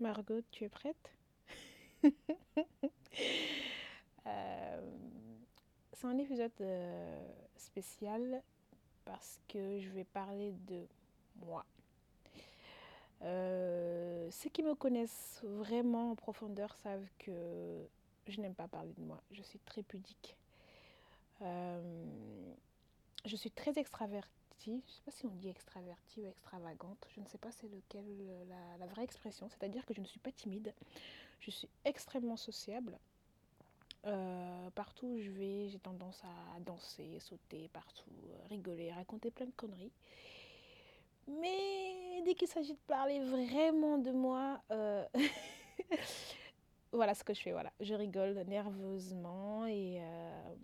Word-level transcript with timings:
Margot, 0.00 0.42
tu 0.50 0.64
es 0.64 0.68
prête? 0.68 1.10
Euh, 4.26 4.90
C'est 5.92 6.06
un 6.08 6.18
épisode 6.18 6.50
euh, 6.60 7.32
spécial 7.56 8.42
parce 9.04 9.40
que 9.48 9.78
je 9.78 9.88
vais 9.90 10.02
parler 10.02 10.52
de 10.66 10.84
moi. 11.44 11.64
Euh, 13.22 14.28
ceux 14.32 14.50
qui 14.50 14.64
me 14.64 14.74
connaissent 14.74 15.40
vraiment 15.44 16.10
en 16.10 16.16
profondeur 16.16 16.74
savent 16.82 17.08
que 17.18 17.86
je 18.26 18.40
n'aime 18.40 18.54
pas 18.56 18.66
parler 18.66 18.92
de 18.94 19.02
moi. 19.02 19.22
Je 19.30 19.42
suis 19.42 19.60
très 19.60 19.84
pudique. 19.84 20.36
je 21.40 23.36
suis 23.36 23.52
très 23.52 23.78
extravertie 23.78 24.45
je 24.66 24.72
ne 24.72 24.94
sais 24.94 25.02
pas 25.04 25.10
si 25.10 25.26
on 25.26 25.34
dit 25.34 25.48
extravertie 25.48 26.20
ou 26.20 26.26
extravagante, 26.26 27.06
je 27.14 27.20
ne 27.20 27.26
sais 27.26 27.38
pas 27.38 27.50
c'est 27.52 27.68
lequel 27.68 28.04
la, 28.78 28.86
vraie 28.86 29.04
expression, 29.04 29.48
c'est-à-dire 29.48 29.84
que 29.86 29.94
je 29.94 30.00
ne 30.00 30.06
suis 30.06 30.18
pas 30.18 30.32
timide, 30.32 30.74
je 31.40 31.50
suis 31.50 31.68
extrêmement 31.84 32.36
sociable. 32.36 32.98
Euh, 34.04 34.70
partout 34.70 35.06
où 35.06 35.20
je 35.20 35.30
vais, 35.30 35.68
j'ai 35.68 35.80
tendance 35.80 36.22
à 36.24 36.60
danser, 36.60 37.18
sauter 37.18 37.68
partout, 37.72 38.04
rigoler, 38.48 38.92
raconter 38.92 39.30
plein 39.32 39.46
de 39.46 39.52
conneries. 39.56 39.90
Mais 41.26 42.22
dès 42.24 42.34
qu'il 42.34 42.46
s'agit 42.46 42.74
de 42.74 42.78
parler 42.86 43.20
vraiment 43.20 43.98
de 43.98 44.12
moi, 44.12 44.60
euh, 44.70 45.04
voilà 46.92 47.14
ce 47.14 47.24
que 47.24 47.34
je 47.34 47.40
fais. 47.40 47.52
Voilà, 47.52 47.72
je 47.80 47.94
rigole 47.94 48.44
nerveusement 48.46 49.66
et 49.66 49.98
euh, 50.00 50.54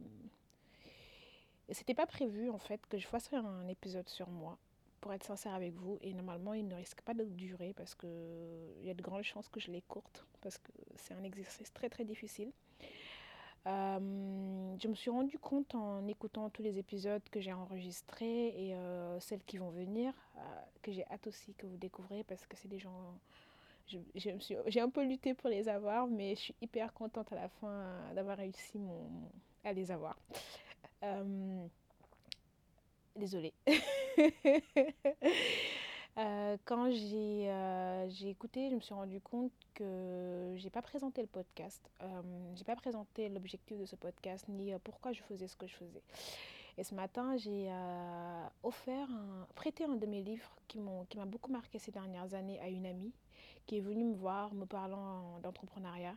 c'était 1.73 1.95
pas 1.95 2.07
prévu 2.07 2.51
en 2.51 2.59
fait 2.59 2.81
que 2.89 2.99
je 2.99 3.07
fasse 3.07 3.33
un 3.33 3.69
épisode 3.69 4.09
sur 4.09 4.29
moi, 4.29 4.59
pour 5.03 5.13
être 5.13 5.25
sincère 5.25 5.53
avec 5.53 5.75
vous. 5.75 5.99
Et 6.01 6.15
normalement, 6.15 6.55
il 6.55 6.67
ne 6.67 6.75
risque 6.75 7.03
pas 7.03 7.13
de 7.13 7.25
durer 7.25 7.75
parce 7.77 7.95
qu'il 7.95 8.09
y 8.83 8.89
a 8.89 8.95
de 8.95 9.03
grandes 9.03 9.25
chances 9.25 9.49
que 9.51 9.61
je 9.61 9.71
l'écourte 9.71 10.25
parce 10.41 10.57
que 10.57 10.73
c'est 10.97 11.13
un 11.13 11.25
exercice 11.25 11.71
très 11.75 11.91
très 11.91 12.05
difficile. 12.05 12.51
Euh, 13.67 14.77
je 14.81 14.89
me 14.89 14.95
suis 14.95 15.11
rendu 15.11 15.39
compte 15.39 15.75
en 15.75 16.07
écoutant 16.09 16.51
tous 16.51 16.63
les 16.63 16.79
épisodes 16.79 17.23
que 17.31 17.41
j'ai 17.41 17.53
enregistrés 17.53 18.49
et 18.49 18.75
euh, 18.75 19.21
celles 19.21 19.45
qui 19.45 19.59
vont 19.59 19.71
venir, 19.71 20.13
euh, 20.37 20.41
que 20.83 20.91
j'ai 20.91 21.05
hâte 21.07 21.27
aussi 21.27 21.55
que 21.55 21.67
vous 21.67 21.77
découvrez 21.77 22.25
parce 22.25 22.47
que 22.47 22.57
c'est 22.57 22.69
des 22.69 22.79
gens. 22.79 23.19
J'ai 24.15 24.81
un 24.81 24.89
peu 24.89 25.05
lutté 25.05 25.35
pour 25.35 25.51
les 25.51 25.69
avoir, 25.69 26.07
mais 26.07 26.35
je 26.37 26.41
suis 26.41 26.55
hyper 26.63 26.95
contente 26.95 27.31
à 27.33 27.35
la 27.35 27.49
fin 27.49 28.13
d'avoir 28.15 28.39
réussi 28.39 28.79
mon, 28.79 29.11
à 29.65 29.73
les 29.73 29.91
avoir. 29.91 30.17
Euh, 31.03 31.67
désolée. 33.17 33.53
Euh, 36.19 36.59
quand 36.67 36.91
euh, 36.93 38.07
j'ai 38.11 38.29
écouté, 38.29 38.69
je 38.69 38.75
me 38.75 38.81
suis 38.81 38.93
rendu 38.93 39.19
compte 39.19 39.51
que 39.73 40.53
j'ai 40.57 40.69
pas 40.69 40.83
présenté 40.83 41.23
le 41.23 41.27
podcast, 41.27 41.81
j'ai 42.55 42.65
pas 42.65 42.77
présenté 42.77 43.31
l'objectif 43.31 43.79
de 43.79 43.87
ce 43.87 43.97
podcast 43.97 44.47
ni 44.47 44.75
pourquoi 44.85 45.15
je 45.15 45.23
faisais 45.23 45.49
ce 45.49 45.57
que 45.57 45.67
je 45.67 45.75
faisais. 45.75 46.03
Et 46.77 46.85
ce 46.85 46.95
matin, 46.95 47.39
j'ai 47.39 47.73
offert, 48.63 49.09
un, 49.11 49.47
prêté 49.55 49.85
un 49.85 49.97
de 49.97 50.05
mes 50.05 50.21
livres 50.21 50.55
qui 50.69 50.81
m'a 50.81 51.25
beaucoup 51.25 51.51
marqué 51.51 51.79
ces 51.79 51.93
dernières 51.93 52.35
années 52.35 52.61
à 52.61 52.69
une 52.69 52.85
amie 52.85 53.15
qui 53.65 53.79
est 53.79 53.81
venue 53.81 54.05
me 54.05 54.15
voir 54.15 54.53
me 54.53 54.67
parlant 54.67 55.39
d'entrepreneuriat. 55.43 56.17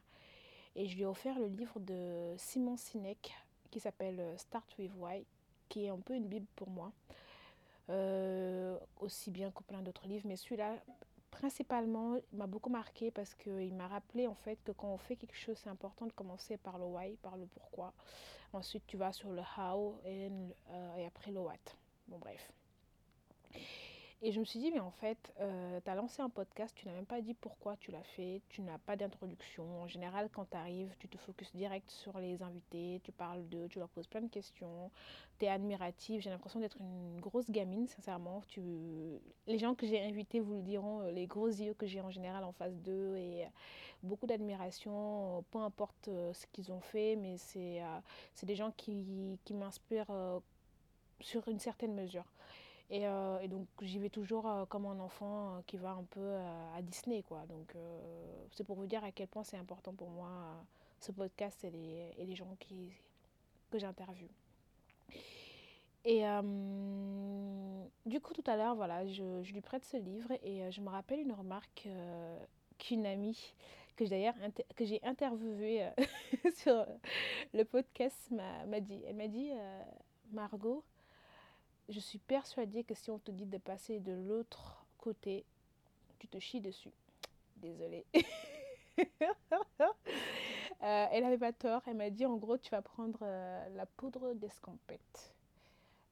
Et 0.76 0.88
je 0.88 0.96
lui 0.96 1.04
ai 1.04 1.06
offert 1.06 1.40
le 1.40 1.48
livre 1.48 1.80
de 1.80 2.34
Simon 2.38 2.76
Sinek, 2.76 3.34
qui 3.76 3.82
s'appelle 3.82 4.22
euh, 4.22 4.38
Start 4.38 4.74
with 4.80 4.94
Why, 4.96 5.26
qui 5.68 5.84
est 5.84 5.90
un 5.90 6.00
peu 6.00 6.16
une 6.16 6.30
bible 6.30 6.46
pour 6.56 6.70
moi, 6.70 6.94
euh, 7.90 8.80
aussi 9.02 9.32
bien 9.32 9.52
que 9.52 9.64
plein 9.64 9.82
d'autres 9.82 10.08
livres. 10.08 10.26
Mais 10.30 10.38
celui-là, 10.38 10.78
principalement, 11.30 12.16
m'a 12.32 12.48
beaucoup 12.48 12.70
marqué 12.70 13.12
parce 13.12 13.36
qu'il 13.36 13.74
m'a 13.74 13.90
rappelé 13.90 14.28
en 14.28 14.34
fait 14.34 14.58
que 14.64 14.72
quand 14.72 14.88
on 14.88 14.98
fait 14.98 15.18
quelque 15.18 15.36
chose, 15.36 15.58
c'est 15.62 15.70
important 15.70 16.06
de 16.06 16.14
commencer 16.14 16.56
par 16.56 16.80
le 16.80 16.86
why, 16.86 17.18
par 17.18 17.36
le 17.36 17.48
pourquoi. 17.48 17.92
Ensuite, 18.54 18.88
tu 18.88 18.96
vas 18.96 19.12
sur 19.12 19.30
le 19.30 19.42
how 19.58 20.00
euh, 20.06 20.96
et 20.96 21.06
après 21.06 21.32
le 21.32 21.42
what. 21.42 21.56
Bon, 22.08 22.18
bref. 22.18 22.50
Et 24.22 24.32
je 24.32 24.40
me 24.40 24.46
suis 24.46 24.60
dit, 24.60 24.72
mais 24.72 24.80
en 24.80 24.92
fait, 24.92 25.34
euh, 25.42 25.80
tu 25.84 25.92
as 25.92 25.96
lancé 25.96 26.22
un 26.22 26.30
podcast, 26.30 26.74
tu 26.76 26.88
n'as 26.88 26.94
même 26.94 27.06
pas 27.06 27.22
dit 27.22 27.34
pourquoi 27.34 27.76
tu 27.78 27.92
l'as 27.92 28.04
fait, 28.04 28.42
tu 28.48 28.62
n'as 28.62 28.78
pas 28.78 28.96
d'introduction. 28.96 29.82
En 29.82 29.88
général, 29.88 30.30
quand 30.32 30.50
tu 30.50 30.58
arrives, 30.58 30.96
tu 31.00 31.10
te 31.10 31.18
focuses 31.18 31.52
direct 31.54 31.90
sur 31.90 32.18
les 32.20 32.42
invités, 32.42 33.02
tu 33.04 33.12
parles 33.12 33.46
d'eux, 33.50 33.68
tu 33.68 33.78
leur 33.78 33.90
poses 33.90 34.08
plein 34.08 34.22
de 34.22 34.30
questions, 34.30 34.90
tu 35.38 35.46
es 35.46 35.50
admirative. 35.50 36.22
J'ai 36.22 36.30
l'impression 36.30 36.62
d'être 36.62 36.78
une 36.80 37.20
grosse 37.20 37.52
gamine, 37.52 37.88
sincèrement. 37.88 38.42
Tu... 38.48 38.62
Les 39.48 39.60
gens 39.60 39.76
que 39.76 39.86
j'ai 39.86 40.02
invités 40.02 40.40
vous 40.40 40.56
le 40.56 40.64
diront, 40.64 41.02
euh, 41.02 41.12
les 41.12 41.28
gros 41.28 41.48
yeux 41.48 41.74
que 41.74 41.86
j'ai 41.86 42.00
en 42.00 42.10
général 42.10 42.46
en 42.46 42.54
face 42.54 42.80
d'eux 42.80 43.18
et 43.18 43.44
euh, 43.44 43.50
beaucoup 44.02 44.28
d'admiration, 44.28 45.44
peu 45.52 45.60
importe 45.60 46.06
ce 46.06 46.46
qu'ils 46.54 46.72
ont 46.72 46.82
fait, 46.82 47.16
mais 47.16 47.38
c'est 47.38 47.82
des 48.44 48.56
gens 48.56 48.72
qui, 48.78 49.40
qui 49.44 49.54
m'inspirent 49.54 50.42
sur 51.20 51.48
une 51.48 51.60
certaine 51.60 51.94
mesure. 51.94 52.26
Euh, 52.92 53.40
et, 53.40 53.48
donc 53.48 53.68
j'y 53.82 53.98
vais 53.98 54.10
toujours 54.10 54.48
euh, 54.48 54.66
comme 54.66 54.86
un 54.86 55.00
enfant 55.00 55.56
euh, 55.56 55.62
qui 55.66 55.78
va 55.78 55.92
un 55.92 56.04
peu 56.04 56.36
à 56.76 56.82
Disney. 56.82 57.24
Quoi. 57.24 57.46
Donc 57.48 57.74
c'est 58.52 58.64
pour 58.64 58.76
vous 58.76 58.86
dire 58.86 59.04
à 59.04 59.12
quel 59.12 59.28
point 59.28 59.44
c'est 59.44 59.58
important 59.58 59.94
pour 59.94 60.10
moi 60.10 60.30
ce 61.00 61.12
podcast 61.12 61.64
et 61.64 61.72
les, 61.72 62.14
et 62.18 62.26
les 62.26 62.36
gens 62.36 62.56
qui, 62.60 62.92
que 63.72 63.80
j'interviewe. 63.80 64.30
Et 66.08 66.22
du 68.06 68.22
coup, 68.22 68.34
tout 68.34 68.44
à 68.46 68.56
l'heure, 68.56 68.76
voilà, 68.76 69.08
je, 69.08 69.42
je, 69.42 69.54
lui 69.54 69.62
prête 69.62 69.84
ce 69.86 69.98
livre 69.98 70.32
et 70.44 70.72
je 70.72 70.82
me 70.82 70.90
rappelle 70.90 71.20
une 71.20 71.32
remarque 71.32 71.88
qu'une 72.78 73.08
amie, 73.08 73.56
que 73.96 74.04
d'ailleurs 74.04 74.36
que 74.76 74.86
j'ai 74.86 75.04
interviewée 75.04 75.90
sur 76.58 76.86
le 77.54 77.64
podcast, 77.64 78.32
m'a 78.32 78.80
dit. 78.80 79.02
Elle 79.08 79.16
m'a 79.16 79.28
dit, 79.28 79.50
Margot, 80.32 80.84
je 81.90 82.00
suis 82.00 82.20
persuadée 82.20 82.84
que 82.84 82.94
si 82.94 83.12
on 83.12 83.20
te 83.20 83.32
dit 83.32 83.46
de 83.46 83.58
passer 83.58 84.00
de 84.00 84.14
l'autre 84.14 84.86
côté, 84.98 85.46
tu 86.20 86.28
te 86.28 86.40
chies 86.40 86.62
dessus. 86.62 86.92
Désolée. 87.58 88.06
Euh, 90.84 91.08
elle 91.12 91.24
n'avait 91.24 91.38
pas 91.38 91.54
tort. 91.54 91.82
Elle 91.88 91.96
m'a 91.96 92.10
dit 92.10 92.26
en 92.26 92.36
gros, 92.36 92.58
tu 92.58 92.70
vas 92.70 92.82
prendre 92.82 93.20
euh, 93.22 93.70
la 93.76 93.86
poudre 93.86 94.34
d'escampette. 94.34 95.34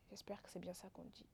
J'espère 0.09 0.41
que 0.41 0.49
c'est 0.49 0.59
bien 0.59 0.73
ça 0.73 0.87
qu'on 0.93 1.03
dit. 1.03 1.25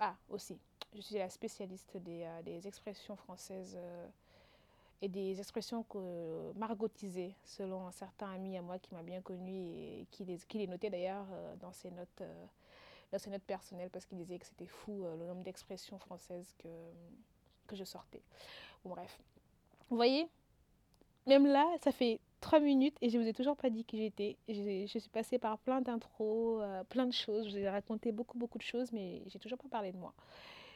Ah, 0.00 0.16
aussi, 0.28 0.58
je 0.94 1.00
suis 1.00 1.16
la 1.16 1.28
spécialiste 1.28 1.96
des, 1.98 2.24
euh, 2.24 2.60
expressions 2.64 3.16
françaises 3.16 3.78
et 5.02 5.08
des 5.08 5.38
expressions 5.38 5.84
margotisées, 6.56 7.36
selon 7.44 7.86
un 7.86 7.92
certain 7.92 8.32
ami 8.32 8.56
à 8.56 8.62
moi 8.62 8.78
qui 8.78 8.92
m'a 8.94 9.02
bien 9.02 9.20
connue 9.20 9.52
et 9.52 10.06
qui 10.10 10.24
les 10.24 10.66
notait 10.66 10.90
d'ailleurs 10.90 11.26
dans 11.60 11.72
ses 11.72 11.90
notes 11.90 12.22
Là, 13.12 13.18
c'est 13.18 13.30
notre 13.30 13.44
personnel 13.44 13.90
parce 13.90 14.06
qu'il 14.06 14.18
disait 14.18 14.38
que 14.38 14.46
c'était 14.46 14.66
fou 14.66 15.04
euh, 15.04 15.16
le 15.16 15.26
nombre 15.26 15.42
d'expressions 15.42 15.98
françaises 15.98 16.54
que, 16.58 16.68
que 17.66 17.74
je 17.74 17.84
sortais. 17.84 18.22
Bref. 18.84 19.18
Vous 19.88 19.96
voyez, 19.96 20.28
même 21.26 21.46
là, 21.46 21.66
ça 21.82 21.90
fait 21.90 22.20
trois 22.40 22.60
minutes 22.60 22.96
et 23.00 23.10
je 23.10 23.18
ne 23.18 23.22
vous 23.22 23.28
ai 23.28 23.32
toujours 23.32 23.56
pas 23.56 23.68
dit 23.68 23.84
qui 23.84 23.98
j'étais. 23.98 24.36
Je, 24.48 24.86
je, 24.86 24.98
suis 24.98 25.10
passée 25.10 25.38
par 25.38 25.58
plein 25.58 25.80
d'intros, 25.80 26.60
euh, 26.62 26.84
plein 26.84 27.06
de 27.06 27.12
choses. 27.12 27.48
J'ai 27.48 27.68
raconté 27.68 28.12
beaucoup, 28.12 28.38
beaucoup 28.38 28.58
de 28.58 28.62
choses, 28.62 28.92
mais 28.92 29.22
j'ai 29.26 29.40
toujours 29.40 29.58
pas 29.58 29.68
parlé 29.68 29.90
de 29.90 29.98
moi. 29.98 30.14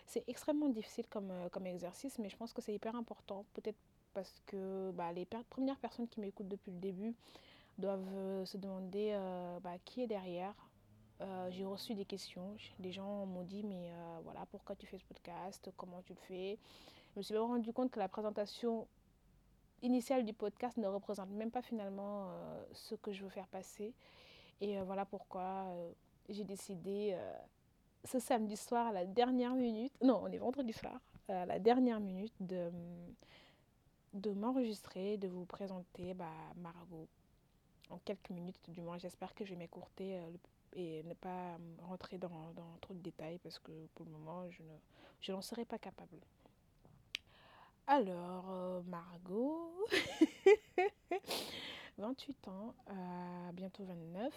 C'est 0.07 0.25
extrêmement 0.27 0.69
difficile 0.69 1.07
comme, 1.09 1.31
euh, 1.31 1.49
comme 1.51 1.67
exercice, 1.67 2.19
mais 2.19 2.29
je 2.29 2.37
pense 2.37 2.53
que 2.53 2.61
c'est 2.61 2.75
hyper 2.75 2.97
important. 2.97 3.45
Peut-être 3.55 3.79
parce 4.13 4.43
que 4.47 4.91
bah, 4.93 5.13
les 5.13 5.27
premières 5.51 5.79
personnes 5.79 6.09
qui 6.09 6.21
m'écoutent 6.21 6.49
depuis 6.49 6.73
le 6.73 6.79
début 6.79 7.15
doivent 7.79 8.45
se 8.45 8.57
demander 8.57 9.19
bah, 9.65 9.73
qui 9.85 10.03
est 10.03 10.07
derrière, 10.07 10.55
euh, 11.21 11.51
j'ai 11.51 11.65
reçu 11.65 11.95
des 11.95 12.05
questions. 12.05 12.57
Des 12.79 12.93
gens 12.93 13.27
m'ont 13.27 13.43
dit, 13.43 13.63
mais 13.63 13.91
euh, 13.93 14.21
voilà, 14.25 14.47
pourquoi 14.51 14.75
tu 14.75 14.87
fais 14.87 14.99
ce 14.99 15.05
podcast? 15.05 15.71
Comment 15.77 16.03
tu 16.03 16.15
le 16.15 16.21
fais? 16.21 16.59
Je 17.13 17.21
me 17.21 17.23
suis 17.23 17.37
rendu 17.37 17.73
compte 17.73 17.91
que 17.91 18.01
la 18.01 18.09
présentation 18.09 18.87
initiale 19.83 20.25
du 20.25 20.33
podcast 20.33 20.77
ne 20.77 20.87
représente 20.87 21.31
même 21.31 21.51
pas 21.51 21.63
finalement 21.63 22.29
euh, 22.29 22.65
ce 22.73 22.95
que 22.97 23.13
je 23.13 23.23
veux 23.23 23.31
faire 23.31 23.47
passer. 23.49 23.93
Et 24.61 24.81
voilà 24.81 25.05
pourquoi 25.05 25.67
j'ai 26.29 26.45
décidé 26.45 27.19
ce 28.05 28.21
samedi 28.21 28.57
soir 28.57 28.87
à 28.87 28.93
la 28.93 29.05
dernière 29.05 29.53
minute, 29.55 29.93
non, 30.01 30.21
on 30.23 30.29
est 30.29 30.39
vendredi 30.39 30.73
soir, 30.73 31.01
à 31.29 31.45
la 31.45 31.59
dernière 31.59 31.99
minute 31.99 32.33
de, 32.39 32.71
de 34.13 34.33
m'enregistrer, 34.33 35.19
de 35.19 35.27
vous 35.27 35.45
présenter 35.45 36.15
bah, 36.15 36.31
Margot 36.57 37.09
en 37.91 37.99
quelques 37.99 38.31
minutes 38.31 38.71
du 38.71 38.81
moins. 38.81 38.97
J'espère 38.97 39.35
que 39.35 39.45
je 39.45 39.51
vais 39.51 39.59
m'écourter 39.59 40.21
le 40.31 40.39
et 40.75 41.03
ne 41.05 41.15
pas 41.15 41.59
rentrer 41.83 42.19
dans, 42.19 42.53
dans, 42.55 42.77
trop 42.81 42.95
de 42.95 43.01
détails 43.01 43.39
parce 43.39 43.59
que 43.59 43.73
pour 43.95 44.05
le 44.05 44.13
moment, 44.13 44.49
je, 44.51 44.63
ne, 44.63 44.75
je 45.21 45.33
n'en 45.33 45.43
serai 45.43 45.65
pas 45.65 45.79
capable. 45.79 46.19
Alors, 47.87 48.51
euh, 48.51 48.81
Margot, 48.87 49.71
28 51.99 52.49
ans, 52.49 52.75
euh, 52.89 53.53
bientôt 53.53 53.85
29. 53.85 54.33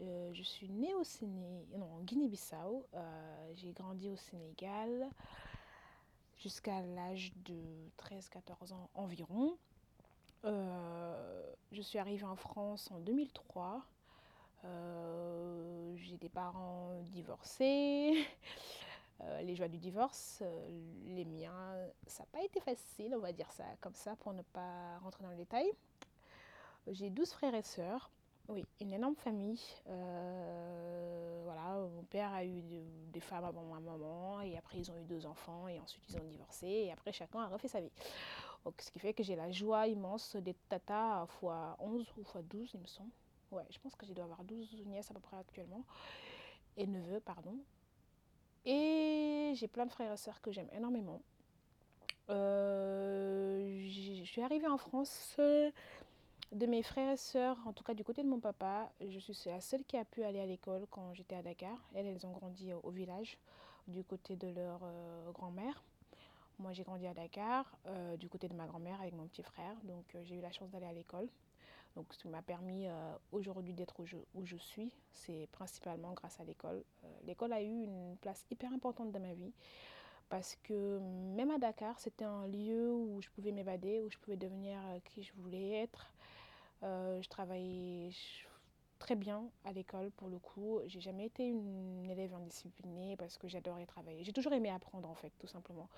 Euh, 0.00 0.30
je 0.34 0.42
suis 0.42 0.68
née 0.68 0.92
au 0.94 1.04
Séné... 1.04 1.64
non, 1.76 1.86
en 1.94 2.00
Guinée-Bissau. 2.00 2.84
j'ai 3.54 3.72
grandi 3.72 4.10
au 4.10 4.16
Sénégal. 4.16 5.08
jusqu'à 6.36 6.82
l'âge 6.82 7.32
de 7.44 7.62
13-14 7.96 8.72
ans 8.72 8.90
environ. 8.94 9.56
je 10.42 11.80
suis 11.80 12.00
arrivée 12.00 12.24
en 12.24 12.36
France 12.36 12.90
en 12.90 12.98
2003. 12.98 13.86
J'ai 15.96 16.16
des 16.18 16.28
parents 16.28 17.00
divorcés. 17.02 18.14
les 19.42 19.56
joies 19.56 19.68
du 19.68 19.78
divorce, 19.78 20.42
les 21.06 21.24
miens, 21.24 21.74
ça 22.06 22.22
n'a 22.22 22.28
pas 22.38 22.44
été 22.44 22.60
facile, 22.60 23.14
on 23.14 23.20
va 23.20 23.32
dire 23.32 23.50
ça 23.50 23.64
comme 23.80 23.94
ça 23.94 24.14
pour 24.16 24.32
ne 24.32 24.42
pas 24.42 24.98
rentrer 24.98 25.24
dans 25.24 25.30
le 25.30 25.36
détail. 25.36 25.70
J'ai 26.88 27.10
12 27.10 27.32
frères 27.32 27.54
et 27.54 27.62
sœurs. 27.62 28.10
Oui, 28.48 28.64
une 28.80 28.92
énorme 28.92 29.16
famille. 29.16 29.60
Euh, 29.88 31.40
voilà, 31.44 31.78
mon 31.88 32.04
père 32.04 32.32
a 32.32 32.44
eu 32.44 32.62
des 32.62 33.20
femmes 33.20 33.44
avant 33.44 33.64
ma 33.64 33.80
maman, 33.80 34.40
et 34.40 34.56
après 34.56 34.78
ils 34.78 34.90
ont 34.90 34.96
eu 34.98 35.04
deux 35.04 35.26
enfants, 35.26 35.66
et 35.66 35.80
ensuite 35.80 36.04
ils 36.08 36.16
ont 36.16 36.24
divorcé, 36.24 36.66
et 36.66 36.92
après 36.92 37.12
chacun 37.12 37.40
a 37.40 37.48
refait 37.48 37.66
sa 37.66 37.80
vie. 37.80 37.90
Donc, 38.64 38.80
ce 38.80 38.90
qui 38.90 39.00
fait 39.00 39.14
que 39.14 39.24
j'ai 39.24 39.36
la 39.36 39.50
joie 39.50 39.88
immense 39.88 40.36
d'être 40.36 40.60
tata 40.68 41.22
à 41.22 41.26
fois 41.26 41.76
11 41.80 42.12
ou 42.18 42.24
fois 42.24 42.42
12, 42.42 42.70
il 42.74 42.80
me 42.80 42.86
semble. 42.86 43.10
Ouais, 43.52 43.64
je 43.70 43.78
pense 43.78 43.94
que 43.94 44.06
j'ai 44.06 44.14
dois 44.14 44.24
avoir 44.24 44.44
12 44.44 44.84
nièces 44.86 45.10
à 45.10 45.14
peu 45.14 45.20
près 45.20 45.36
actuellement, 45.36 45.84
et 46.76 46.86
neveux, 46.86 47.20
pardon. 47.20 47.56
Et 48.64 49.52
j'ai 49.54 49.68
plein 49.68 49.86
de 49.86 49.90
frères 49.92 50.12
et 50.12 50.16
sœurs 50.16 50.40
que 50.40 50.50
j'aime 50.50 50.68
énormément. 50.72 51.20
Euh, 52.28 53.86
je 53.88 54.24
suis 54.24 54.42
arrivée 54.42 54.66
en 54.66 54.78
France 54.78 55.36
de 56.52 56.66
mes 56.66 56.82
frères 56.82 57.12
et 57.12 57.16
sœurs, 57.16 57.58
en 57.66 57.72
tout 57.72 57.84
cas 57.84 57.94
du 57.94 58.04
côté 58.04 58.22
de 58.22 58.28
mon 58.28 58.40
papa, 58.40 58.90
je 59.00 59.18
suis 59.18 59.36
la 59.46 59.60
seule 59.60 59.84
qui 59.84 59.96
a 59.96 60.04
pu 60.04 60.22
aller 60.22 60.40
à 60.40 60.46
l'école 60.46 60.86
quand 60.90 61.12
j'étais 61.14 61.36
à 61.36 61.42
Dakar. 61.42 61.76
Elles, 61.94 62.06
elles 62.06 62.26
ont 62.26 62.32
grandi 62.32 62.72
au 62.72 62.90
village 62.90 63.38
du 63.88 64.02
côté 64.04 64.36
de 64.36 64.48
leur 64.48 64.80
euh, 64.82 65.30
grand-mère. 65.32 65.82
Moi, 66.58 66.72
j'ai 66.72 66.84
grandi 66.84 67.06
à 67.06 67.14
Dakar, 67.14 67.70
euh, 67.86 68.16
du 68.16 68.28
côté 68.28 68.48
de 68.48 68.54
ma 68.54 68.66
grand-mère 68.66 69.00
avec 69.00 69.14
mon 69.14 69.26
petit 69.26 69.42
frère. 69.42 69.76
Donc, 69.84 70.14
euh, 70.14 70.22
j'ai 70.24 70.36
eu 70.36 70.40
la 70.40 70.50
chance 70.50 70.70
d'aller 70.70 70.86
à 70.86 70.92
l'école. 70.92 71.28
Donc, 71.96 72.06
ce 72.12 72.18
qui 72.18 72.28
m'a 72.28 72.42
permis 72.42 72.86
aujourd'hui 73.32 73.72
d'être 73.72 74.00
où 74.00 74.44
je, 74.44 74.56
suis, 74.56 74.92
c'est 75.10 75.48
principalement 75.50 76.12
grâce 76.12 76.38
à 76.38 76.44
l'école. 76.44 76.84
l'école 77.24 77.52
a 77.52 77.62
eu 77.62 77.82
une 77.82 78.16
place 78.20 78.44
hyper 78.50 78.72
importante 78.72 79.10
dans 79.10 79.20
ma 79.20 79.34
vie 79.34 79.52
parce 80.28 80.56
que 80.62 80.98
même 81.34 81.50
à 81.50 81.58
Dakar, 81.58 81.98
c'était 81.98 82.24
un 82.24 82.46
lieu 82.46 82.92
où 82.92 83.20
je 83.22 83.28
pouvais 83.30 83.52
m'évader, 83.52 84.00
où 84.00 84.10
je 84.10 84.18
pouvais 84.18 84.36
devenir 84.36 84.78
qui 85.04 85.22
je 85.22 85.32
voulais 85.34 85.82
être. 85.82 86.12
Euh, 86.82 87.22
je 87.22 87.28
travaillais 87.28 88.10
très 88.98 89.14
bien 89.14 89.48
à 89.64 89.72
l'école 89.72 90.10
pour 90.10 90.28
le 90.28 90.38
coup. 90.38 90.80
J'ai 90.86 91.00
jamais 91.00 91.26
été 91.26 91.46
une 91.46 92.08
élève 92.10 92.34
indisciplinée 92.34 93.16
parce 93.16 93.38
que 93.38 93.48
j'adorais 93.48 93.86
travailler. 93.86 94.24
J'ai 94.24 94.32
toujours 94.32 94.52
aimé 94.52 94.70
apprendre 94.70 95.08
en 95.08 95.14
fait, 95.14 95.32
tout 95.38 95.46
simplement. 95.46 95.88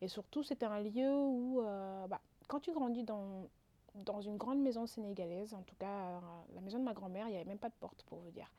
Et 0.00 0.08
surtout, 0.08 0.42
c'était 0.42 0.66
un 0.66 0.80
lieu 0.80 1.14
où, 1.14 1.60
euh, 1.62 2.06
bah, 2.06 2.20
quand 2.48 2.60
tu 2.60 2.72
grandis 2.72 3.04
dans, 3.04 3.48
dans 4.04 4.20
une 4.20 4.36
grande 4.36 4.60
maison 4.60 4.86
sénégalaise, 4.86 5.54
en 5.54 5.62
tout 5.62 5.74
cas 5.76 5.86
euh, 5.86 6.20
la 6.54 6.60
maison 6.60 6.78
de 6.78 6.84
ma 6.84 6.92
grand-mère, 6.92 7.26
il 7.28 7.30
n'y 7.30 7.36
avait 7.36 7.44
même 7.44 7.58
pas 7.58 7.68
de 7.68 7.74
porte 7.80 8.02
pour 8.04 8.18
vous 8.18 8.30
dire. 8.30 8.50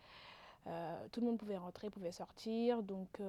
tout 1.12 1.22
le 1.22 1.28
monde 1.28 1.38
pouvait 1.38 1.58
rentrer, 1.58 1.90
pouvait 1.90 2.12
sortir. 2.12 2.84
Donc 2.84 3.22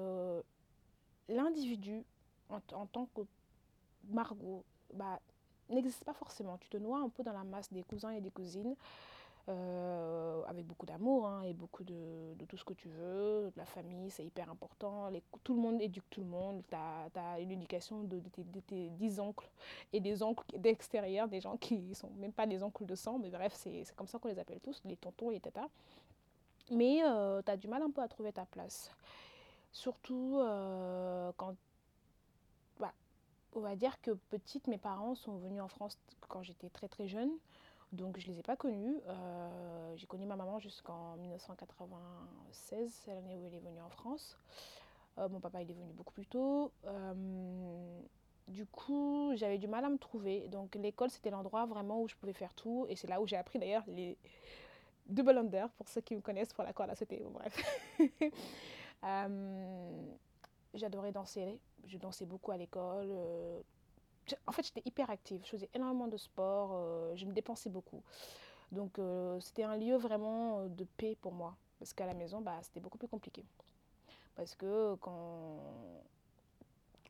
l'individu, 1.28 2.04
en, 2.48 2.60
en, 2.72 2.86
tant 2.86 3.06
que 3.14 3.20
Margot, 4.10 4.64
bah, 4.94 5.20
n'existe 5.68 6.04
pas 6.04 6.14
forcément. 6.14 6.58
Tu 6.58 6.68
te 6.68 6.76
noies 6.76 7.00
un 7.00 7.08
peu 7.08 7.22
dans 7.22 7.32
la 7.32 7.44
masse 7.44 7.72
des 7.72 7.82
cousins 7.82 8.10
et 8.10 8.20
des 8.20 8.30
cousines, 8.30 8.74
euh, 9.48 10.42
avec 10.46 10.66
beaucoup 10.66 10.84
d'amour 10.86 11.26
hein, 11.26 11.42
et 11.42 11.52
beaucoup 11.52 11.82
de, 11.84 12.34
tout 12.48 12.56
ce 12.56 12.64
que 12.64 12.74
tu 12.74 12.88
veux. 12.88 13.50
La 13.56 13.64
famille, 13.64 14.10
c'est 14.10 14.24
hyper 14.24 14.50
important. 14.50 15.10
Tout 15.42 15.54
le 15.54 15.60
monde 15.60 15.80
éduque 15.80 16.08
tout 16.10 16.20
le 16.20 16.26
monde. 16.26 16.62
Tu 16.68 16.76
as, 17.18 17.40
une 17.40 17.50
éducation 17.50 18.02
de, 18.02 18.20
tes, 18.66 18.90
dix 18.90 19.20
oncles 19.20 19.48
et 19.92 20.00
des 20.00 20.22
oncles 20.22 20.44
d'extérieur, 20.58 21.28
des 21.28 21.40
gens 21.40 21.56
qui 21.56 21.78
ne 21.78 21.94
sont 21.94 22.10
même 22.18 22.32
pas 22.32 22.46
des 22.46 22.62
oncles 22.62 22.84
de 22.84 22.94
sang, 22.94 23.18
mais 23.18 23.30
bref, 23.30 23.54
c'est 23.54 23.84
comme 23.96 24.06
ça 24.06 24.18
qu'on 24.18 24.28
les 24.28 24.38
appelle 24.38 24.60
tous, 24.60 24.80
les 24.84 24.96
tontons 24.96 25.30
et 25.30 25.34
les 25.34 25.40
tatas. 25.40 25.68
Mais 26.70 27.00
euh, 27.04 27.40
tu 27.42 27.50
as 27.50 27.56
du 27.56 27.68
mal 27.68 27.82
un 27.82 27.90
peu 27.90 28.02
à 28.02 28.08
trouver 28.08 28.32
ta 28.32 28.44
place. 28.44 28.90
Surtout 29.72 30.38
euh, 30.40 31.32
quand 31.36 31.54
on 33.54 33.60
va 33.60 33.76
dire 33.76 34.00
que 34.02 34.12
petite, 34.30 34.66
mes 34.66 34.78
parents 34.78 35.14
sont 35.14 35.36
venus 35.36 35.62
en 35.62 35.68
France 35.68 35.98
quand 36.28 36.42
j'étais 36.42 36.68
très 36.68 36.88
très 36.88 37.08
jeune. 37.08 37.30
Donc 37.92 38.18
je 38.18 38.28
ne 38.28 38.32
les 38.32 38.40
ai 38.40 38.42
pas 38.42 38.56
connus. 38.56 39.00
Euh, 39.06 39.94
j'ai 39.96 40.06
connu 40.06 40.26
ma 40.26 40.36
maman 40.36 40.58
jusqu'en 40.58 41.16
1996, 41.16 42.92
c'est 43.04 43.14
l'année 43.14 43.36
où 43.36 43.46
elle 43.46 43.54
est 43.54 43.60
venue 43.60 43.80
en 43.80 43.88
France. 43.88 44.36
Euh, 45.18 45.28
mon 45.28 45.40
papa 45.40 45.62
il 45.62 45.70
est 45.70 45.74
venu 45.74 45.92
beaucoup 45.92 46.12
plus 46.12 46.26
tôt. 46.26 46.70
Euh, 46.84 48.00
du 48.46 48.66
coup, 48.66 49.32
j'avais 49.36 49.58
du 49.58 49.68
mal 49.68 49.84
à 49.84 49.88
me 49.88 49.98
trouver. 49.98 50.48
Donc 50.48 50.74
l'école, 50.74 51.10
c'était 51.10 51.30
l'endroit 51.30 51.64
vraiment 51.66 52.02
où 52.02 52.08
je 52.08 52.14
pouvais 52.16 52.34
faire 52.34 52.52
tout. 52.54 52.86
Et 52.88 52.96
c'est 52.96 53.08
là 53.08 53.20
où 53.20 53.26
j'ai 53.26 53.36
appris 53.36 53.58
d'ailleurs 53.58 53.84
les 53.86 54.18
double 55.06 55.38
under, 55.38 55.70
pour 55.70 55.88
ceux 55.88 56.02
qui 56.02 56.14
me 56.14 56.20
connaissent 56.20 56.52
pour 56.52 56.64
la 56.64 56.74
corde 56.74 56.90
à. 56.90 56.94
Bon, 57.22 57.30
bref. 57.30 57.56
J'adorais 60.74 61.12
danser. 61.12 61.58
Je 61.86 61.96
dansais 61.96 62.26
beaucoup 62.26 62.52
à 62.52 62.58
l'école. 62.58 63.10
Euh, 64.32 64.36
en 64.46 64.52
fait, 64.52 64.62
j'étais 64.64 64.82
hyper 64.84 65.10
active. 65.10 65.40
Je 65.44 65.50
faisais 65.50 65.68
énormément 65.74 66.08
de 66.08 66.16
sport. 66.16 66.70
Euh, 66.72 67.14
je 67.16 67.26
me 67.26 67.32
dépensais 67.32 67.70
beaucoup. 67.70 68.02
Donc, 68.72 68.98
euh, 68.98 69.40
c'était 69.40 69.64
un 69.64 69.76
lieu 69.76 69.96
vraiment 69.96 70.66
de 70.66 70.84
paix 70.96 71.16
pour 71.20 71.32
moi. 71.32 71.56
Parce 71.78 71.92
qu'à 71.92 72.06
la 72.06 72.14
maison, 72.14 72.40
bah, 72.40 72.58
c'était 72.62 72.80
beaucoup 72.80 72.98
plus 72.98 73.08
compliqué. 73.08 73.44
Parce 74.34 74.54
que 74.54 74.94
quand. 74.96 75.58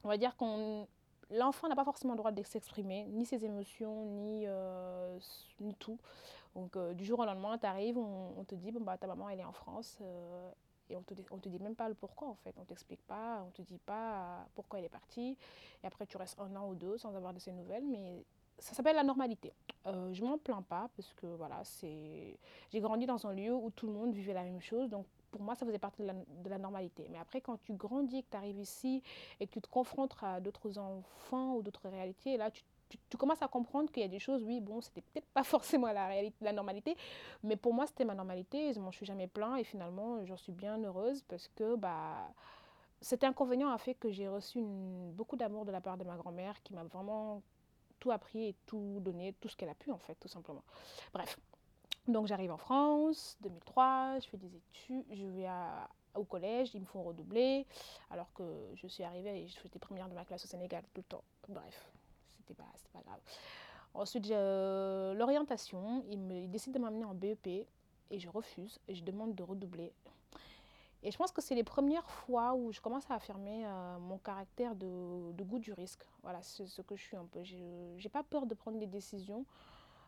On 0.05 0.09
va 0.09 0.17
dire 0.17 0.37
qu'on. 0.37 0.87
L'enfant 1.31 1.69
n'a 1.69 1.77
pas 1.77 1.85
forcément 1.85 2.15
le 2.15 2.19
droit 2.19 2.33
de 2.33 2.43
s'exprimer, 2.43 3.05
ni 3.05 3.27
ses 3.27 3.45
émotions, 3.45 4.07
ni, 4.07 4.47
ni 5.61 5.75
tout. 5.75 5.99
Donc, 6.55 6.79
du 6.95 7.05
jour 7.05 7.19
au 7.19 7.27
lendemain, 7.27 7.59
tu 7.59 7.67
arrives, 7.67 7.99
on, 7.99 8.33
on, 8.39 8.45
te 8.45 8.55
dit 8.55 8.73
bon, 8.73 8.81
bah, 8.81 8.97
ta 8.97 9.07
maman, 9.07 9.29
elle 9.29 9.41
est 9.41 9.45
en 9.45 9.53
France 9.53 9.99
et 10.91 10.97
on 10.97 11.03
te, 11.03 11.15
on 11.31 11.39
te 11.39 11.49
dit 11.49 11.59
même 11.59 11.75
pas 11.75 11.89
le 11.89 11.95
pourquoi 11.95 12.29
en 12.29 12.35
fait. 12.35 12.55
On 12.59 12.65
t'explique 12.65 13.03
pas, 13.07 13.45
on 13.47 13.51
te 13.51 13.63
dit 13.63 13.79
pas 13.79 14.47
pourquoi 14.55 14.79
elle 14.79 14.85
est 14.87 14.91
partie. 14.91 15.37
Et 15.83 15.87
après, 15.87 16.07
tu 16.07 16.17
restes 16.17 16.39
un 16.39 16.55
an 16.57 16.69
ou 16.69 16.75
deux 16.75 16.99
sans 16.99 17.15
avoir 17.15 17.35
de 17.35 17.39
ses 17.39 17.53
nouvelles. 17.53 17.87
Mais 17.87 18.25
ça 18.59 18.75
s'appelle 18.75 18.97
la 18.97 19.05
normalité. 19.05 19.53
Euh, 19.87 20.13
je 20.13 20.25
m'en 20.25 20.39
plains 20.39 20.63
pas 20.63 20.91
parce 20.97 21.13
que 21.15 21.27
voilà, 21.27 21.61
c'est. 21.65 22.39
J'ai 22.71 22.81
grandi 22.81 23.07
dans 23.07 23.27
un 23.27 23.33
lieu 23.33 23.55
où 23.55 23.71
tout 23.71 23.87
le 23.87 23.93
monde 23.93 24.13
vivait 24.13 24.35
la 24.35 24.43
même 24.43 24.61
chose. 24.61 24.89
Donc 24.91 25.07
pour 25.31 25.43
moi, 25.43 25.55
ça 25.55 25.67
faisait 25.67 25.79
partie 25.79 26.03
de 26.03 26.07
la, 26.07 26.15
de 26.15 26.49
la 26.49 26.59
normalité. 26.59 27.07
Mais 27.11 27.19
après, 27.19 27.41
quand 27.41 27.59
tu 27.63 27.75
grandis, 27.75 28.23
que 28.23 28.31
tu 28.31 28.37
arrives 28.37 28.59
ici 28.59 29.03
et 29.41 29.47
que 29.47 29.53
tu 29.53 29.61
te 29.61 29.69
confrontes 29.69 30.17
à 30.23 30.41
d'autres 30.41 30.79
enfants 30.79 31.55
ou 31.55 31.63
d'autres 31.63 31.89
réalités, 31.89 32.37
là, 32.37 32.51
tu 32.51 32.63
tu, 32.89 33.17
commences 33.17 33.43
à 33.43 33.49
comprendre 33.49 33.91
qu'il 33.91 34.03
y 34.03 34.07
a 34.07 34.09
des 34.09 34.19
choses, 34.19 34.43
oui, 34.43 34.61
bon, 34.61 34.81
c'était 34.81 35.03
peut-être 35.03 35.29
pas 35.29 35.43
forcément 35.45 35.91
la, 35.93 36.07
réalité, 36.07 36.37
la 36.45 36.53
normalité, 36.53 36.97
mais 37.43 37.57
pour 37.57 37.75
moi, 37.75 37.87
c'était 37.87 38.05
ma 38.05 38.15
normalité. 38.15 38.73
Je 38.73 38.81
m'en 38.81 38.93
suis 38.93 39.07
jamais 39.07 39.27
plaint 39.27 39.59
et 39.59 39.65
finalement, 39.65 40.25
j'en 40.25 40.37
suis 40.37 40.53
bien 40.53 40.79
heureuse 40.83 41.23
parce 41.29 41.49
que 41.49 41.77
bah, 41.77 42.29
cet 43.01 43.25
inconvénient 43.25 43.71
a 43.71 43.79
fait 43.79 43.95
que 43.95 44.11
j'ai 44.11 44.29
reçu 44.29 44.61
beaucoup 44.61 45.37
d'amour 45.37 45.65
de 45.65 45.73
la 45.73 45.81
part 45.81 45.97
de 45.97 46.05
ma 46.05 46.17
grand-mère 46.17 46.63
qui 46.63 46.75
m'a 46.75 46.85
vraiment 46.85 47.43
tout 47.99 48.11
appris 48.11 48.49
et 48.49 48.55
tout 48.67 48.99
donné, 49.01 49.35
tout 49.41 49.49
ce 49.49 49.57
qu'elle 49.57 49.69
a 49.69 49.75
pu 49.75 49.91
en 49.91 49.99
fait, 49.99 50.15
tout 50.17 50.29
simplement. 50.29 50.63
Bref. 51.13 51.39
Donc 52.07 52.27
j'arrive 52.27 52.51
en 52.51 52.57
France, 52.57 53.37
2003, 53.43 54.21
je 54.21 54.29
fais 54.29 54.39
des 54.39 54.57
études, 54.57 55.05
je 55.11 55.27
vais 55.27 55.47
au 56.15 56.25
collège, 56.25 56.71
ils 56.75 56.81
me 56.81 56.87
font 56.87 57.03
redoubler, 57.03 57.67
alors 58.11 58.33
que 58.33 58.43
je 58.77 58.87
suis 58.87 59.05
arrivée 59.05 59.43
et 59.43 59.47
je 59.47 59.59
faisais 59.59 59.79
première 59.79 60.09
de 60.09 60.15
ma 60.15 60.25
classe 60.25 60.45
au 60.45 60.49
Sénégal 60.49 60.83
tout 60.95 61.03
le 61.03 61.05
temps. 61.05 61.25
Bref, 61.49 61.91
pas, 62.55 63.03
grave. 63.05 63.21
Ensuite, 63.95 64.31
euh, 64.31 65.15
l'orientation, 65.15 66.05
il, 66.09 66.21
me, 66.21 66.41
il 66.41 66.51
décide 66.51 66.73
de 66.75 66.79
m'amener 66.79 67.05
en 67.05 67.15
BEP 67.15 67.47
et 67.47 67.67
je 68.19 68.29
refuse 68.29 68.79
et 68.89 68.95
je 68.95 69.03
demande 69.03 69.35
de 69.35 69.43
redoubler. 69.43 69.93
Et 71.03 71.11
je 71.13 71.17
pense 71.17 71.31
que 71.31 71.41
c'est 71.41 71.55
les 71.55 71.65
premières 71.65 72.09
fois 72.11 72.55
où 72.55 72.73
je 72.73 72.81
commence 72.81 73.09
à 73.11 73.15
affirmer 73.15 73.65
euh, 73.65 73.99
mon 74.01 74.19
caractère 74.19 74.75
de, 74.75 75.43
goût 75.43 75.61
du 75.61 75.73
risque. 75.73 76.05
Voilà, 76.23 76.43
c'est 76.43 76.67
ce 76.67 76.83
que 76.83 76.97
je 76.97 77.03
suis 77.03 77.17
un 77.17 77.25
peu. 77.27 77.43
Je 77.45 77.55
n'ai 77.55 78.09
pas 78.09 78.25
peur 78.25 78.47
de 78.47 78.55
prendre 78.55 78.79
des 78.79 78.87
décisions 78.87 79.45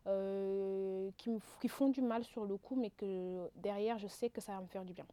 euh, 0.09 1.11
qui, 1.16 1.68
font 1.68 1.90
du 1.90 2.02
mal 2.02 2.25
sur 2.25 2.44
le 2.44 2.56
coup, 2.56 2.75
mais 2.75 2.90
que 2.90 3.49
derrière, 3.56 3.99
je 3.99 4.09
sais 4.09 4.30
que 4.30 4.40
ça 4.40 4.52
va 4.52 4.61
me 4.61 4.66
faire 4.66 4.85
du 4.85 4.92
bien. 4.92 5.06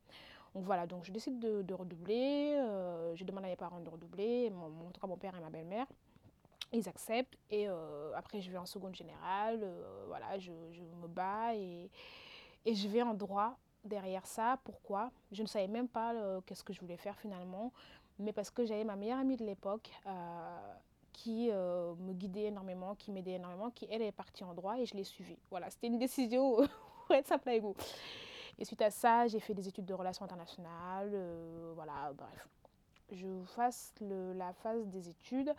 Donc 0.56 0.64
voilà, 0.64 0.88
donc 0.88 1.04
je 1.04 1.12
décide 1.12 1.38
de, 1.40 1.74
redoubler. 1.76 2.56
Euh, 2.58 3.16
je 3.16 3.24
demande 3.24 3.46
à 3.46 3.48
mes 3.48 3.56
parents 3.56 3.80
de 3.80 3.90
redoubler, 3.90 4.50
mon, 4.50 4.70
mon 4.70 5.18
père 5.18 5.36
et 5.36 5.40
ma 5.40 5.52
belle-mère 5.52 5.86
ils 6.74 6.88
acceptent 6.90 7.38
et 7.50 7.68
euh, 7.68 8.12
après 8.16 8.42
je 8.42 8.52
vais 8.52 8.58
en 8.58 8.66
seconde 8.66 8.96
générale, 8.96 9.62
euh, 9.64 10.04
voilà, 10.08 10.38
je, 10.38 10.52
me 10.52 11.08
bats 11.08 11.56
et, 11.56 11.90
je 12.66 12.88
vais 12.88 13.02
en 13.02 13.14
droit 13.14 13.58
derrière 13.86 14.26
ça. 14.28 14.60
Pourquoi? 14.64 15.12
Je 15.32 15.42
ne 15.42 15.48
savais 15.48 15.68
même 15.68 15.88
pas 15.88 16.14
euh, 16.14 16.42
qu'est-ce 16.46 16.64
que 16.64 16.74
je 16.74 16.82
voulais 16.82 16.98
faire 16.98 17.18
finalement, 17.20 17.72
mais 18.20 18.34
parce 18.34 18.50
que 18.50 18.66
j'avais 18.66 18.84
ma 18.84 18.96
meilleure 18.96 19.20
amie 19.20 19.38
de 19.38 19.46
l'époque 19.46 19.92
qui 21.14 21.50
me 21.50 22.14
guidait 22.14 22.46
énormément, 22.46 22.94
qui 22.96 23.12
m'aidait 23.12 23.34
énormément, 23.34 23.72
qui 23.72 23.88
elle 23.90 24.04
est 24.04 24.12
partie 24.12 24.44
en 24.44 24.54
droit 24.54 24.78
et 24.78 24.86
je 24.86 24.96
l'ai 24.96 25.04
suivie. 25.04 25.38
Voilà, 25.50 25.70
c'était 25.70 25.88
une 25.88 25.98
décision 25.98 26.58
pour 27.08 27.16
être 27.16 27.28
simple 27.28 27.50
avec 27.50 27.62
vous. 27.64 27.76
Et 28.60 28.66
suite 28.66 28.82
à 28.82 28.92
ça, 28.92 29.28
j'ai 29.28 29.40
fait 29.40 29.54
des 29.54 29.68
études 29.68 29.86
de 29.86 29.94
relations 29.94 30.26
internationales, 30.26 31.16
voilà, 31.76 32.12
bref. 32.14 32.48
je 33.12 33.42
fasse 33.46 33.94
la 34.02 34.54
phase 34.54 34.86
des 34.88 35.10
études. 35.10 35.56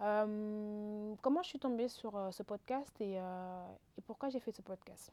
Euh, 0.00 1.14
comment 1.22 1.42
je 1.42 1.48
suis 1.48 1.58
tombée 1.58 1.88
sur 1.88 2.16
euh, 2.16 2.30
ce 2.30 2.42
podcast 2.42 2.92
et, 3.00 3.18
euh, 3.18 3.64
et 3.96 4.02
pourquoi 4.02 4.28
j'ai 4.28 4.40
fait 4.40 4.52
ce 4.52 4.62
podcast? 4.62 5.12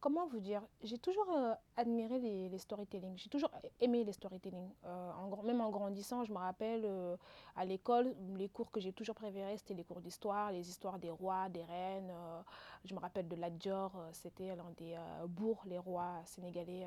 Comment 0.00 0.26
vous 0.26 0.40
dire 0.40 0.62
J'ai 0.82 0.98
toujours 0.98 1.30
euh, 1.36 1.54
admiré 1.76 2.18
les, 2.18 2.48
les 2.48 2.58
storytelling. 2.58 3.16
J'ai 3.16 3.28
toujours 3.28 3.50
aimé 3.80 4.02
les 4.04 4.12
storytelling. 4.12 4.68
Euh, 4.84 5.12
même 5.44 5.60
en 5.60 5.70
grandissant, 5.70 6.24
je 6.24 6.32
me 6.32 6.38
rappelle 6.38 6.82
euh, 6.84 7.16
à 7.56 7.64
l'école, 7.64 8.14
les 8.36 8.48
cours 8.48 8.70
que 8.70 8.80
j'ai 8.80 8.92
toujours 8.92 9.14
préférés, 9.14 9.56
c'était 9.58 9.74
les 9.74 9.84
cours 9.84 10.00
d'histoire, 10.00 10.50
les 10.52 10.68
histoires 10.68 10.98
des 10.98 11.10
rois, 11.10 11.48
des 11.48 11.62
reines. 11.64 12.12
je 12.84 12.94
me 12.94 13.00
rappelle 13.00 13.28
de 13.28 13.36
l'Adjor, 13.36 13.92
c'était 14.12 14.56
l'un 14.56 14.70
des 14.76 14.96
bourgs, 15.28 15.64
les 15.66 15.78
rois 15.78 16.22
sénégalais. 16.24 16.86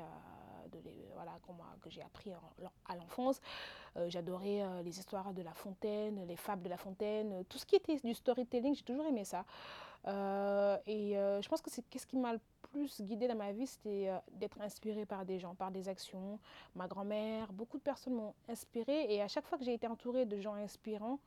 que 1.80 1.90
j'ai 1.90 2.02
appris 2.02 2.32
à 2.86 2.96
l'enfance. 2.96 3.40
J'adorais 4.08 4.82
les 4.82 4.98
histoires 4.98 5.32
de 5.32 5.42
La 5.42 5.52
Fontaine, 5.52 6.26
les 6.26 6.36
fables 6.36 6.62
de 6.62 6.68
La 6.68 6.76
Fontaine, 6.76 7.44
tout 7.48 7.58
ce 7.58 7.66
qui 7.66 7.76
était 7.76 7.96
du 7.96 8.14
storytelling, 8.14 8.74
j'ai 8.74 8.84
toujours 8.84 9.06
aimé 9.06 9.24
ça. 9.24 9.44
Et 10.86 11.14
je 11.14 11.48
pense 11.48 11.60
que 11.60 11.70
c'est 11.70 11.82
qu'est-ce 11.88 12.06
qui 12.06 12.16
m'a 12.16 12.34
plus 12.74 13.00
guidée 13.00 13.28
dans 13.28 13.36
ma 13.36 13.52
vie, 13.52 13.66
c'était 13.66 14.08
euh, 14.08 14.18
d'être 14.32 14.60
inspirée 14.60 15.06
par 15.06 15.24
des 15.24 15.38
gens, 15.38 15.54
par 15.54 15.70
des 15.70 15.88
actions. 15.88 16.38
Ma 16.74 16.88
grand-mère, 16.88 17.52
beaucoup 17.52 17.78
de 17.78 17.82
personnes 17.82 18.14
m'ont 18.14 18.34
inspirée 18.48 19.06
et 19.08 19.22
à 19.22 19.28
chaque 19.28 19.46
fois 19.46 19.58
que 19.58 19.64
j'ai 19.64 19.74
été 19.74 19.86
entourée 19.86 20.26
de 20.26 20.40
gens 20.40 20.54
inspirants, 20.54 21.20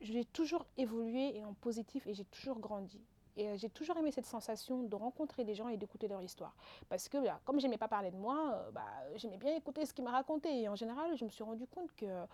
j'ai 0.00 0.24
toujours 0.24 0.64
évolué 0.76 1.36
et 1.36 1.44
en 1.44 1.54
positif 1.54 2.06
et 2.06 2.14
j'ai 2.14 2.24
toujours 2.24 2.58
grandi. 2.58 3.00
Et 3.36 3.48
euh, 3.48 3.56
j'ai 3.58 3.68
toujours 3.68 3.98
aimé 3.98 4.10
cette 4.12 4.24
sensation 4.26 4.84
de 4.84 4.96
rencontrer 4.96 5.44
des 5.44 5.54
gens 5.54 5.68
et 5.68 5.76
d'écouter 5.76 6.08
leur 6.08 6.22
histoire. 6.22 6.54
Parce 6.88 7.08
que 7.08 7.18
bah, 7.18 7.38
comme 7.44 7.60
j'aimais 7.60 7.78
pas 7.78 7.88
parler 7.88 8.10
de 8.10 8.16
moi, 8.16 8.52
euh, 8.54 8.70
bah, 8.70 8.86
j'aimais 9.16 9.36
bien 9.36 9.54
écouter 9.54 9.84
ce 9.84 9.92
qu'ils 9.92 10.04
me 10.04 10.10
racontaient. 10.10 10.62
Et 10.62 10.68
en 10.68 10.74
général, 10.74 11.14
je 11.16 11.24
me 11.24 11.30
suis 11.30 11.44
rendu 11.44 11.66
compte 11.66 11.92
que 11.94 12.24